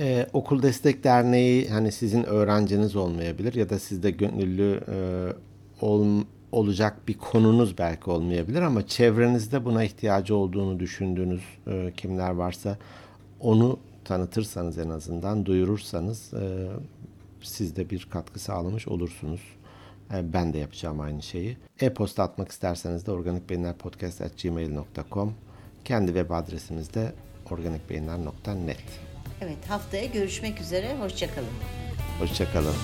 [0.00, 4.96] Ee, Okul Destek Derneği hani sizin öğrenciniz olmayabilir ya da sizde gönüllü e,
[5.84, 12.78] ol- olacak bir konunuz belki olmayabilir ama çevrenizde buna ihtiyacı olduğunu düşündüğünüz e, kimler varsa
[13.40, 16.68] onu tanıtırsanız en azından duyurursanız e,
[17.42, 19.40] siz de bir katkı sağlamış olursunuz.
[20.14, 21.56] E, ben de yapacağım aynı şeyi.
[21.80, 25.34] E-posta atmak isterseniz de organikbeyinlerpodcast.gmail.com
[25.84, 27.12] Kendi web adresimiz de
[27.50, 29.11] organikbeyinler.net
[29.44, 30.96] Evet haftaya görüşmek üzere.
[31.00, 31.48] Hoşçakalın.
[32.18, 32.74] Hoşçakalın.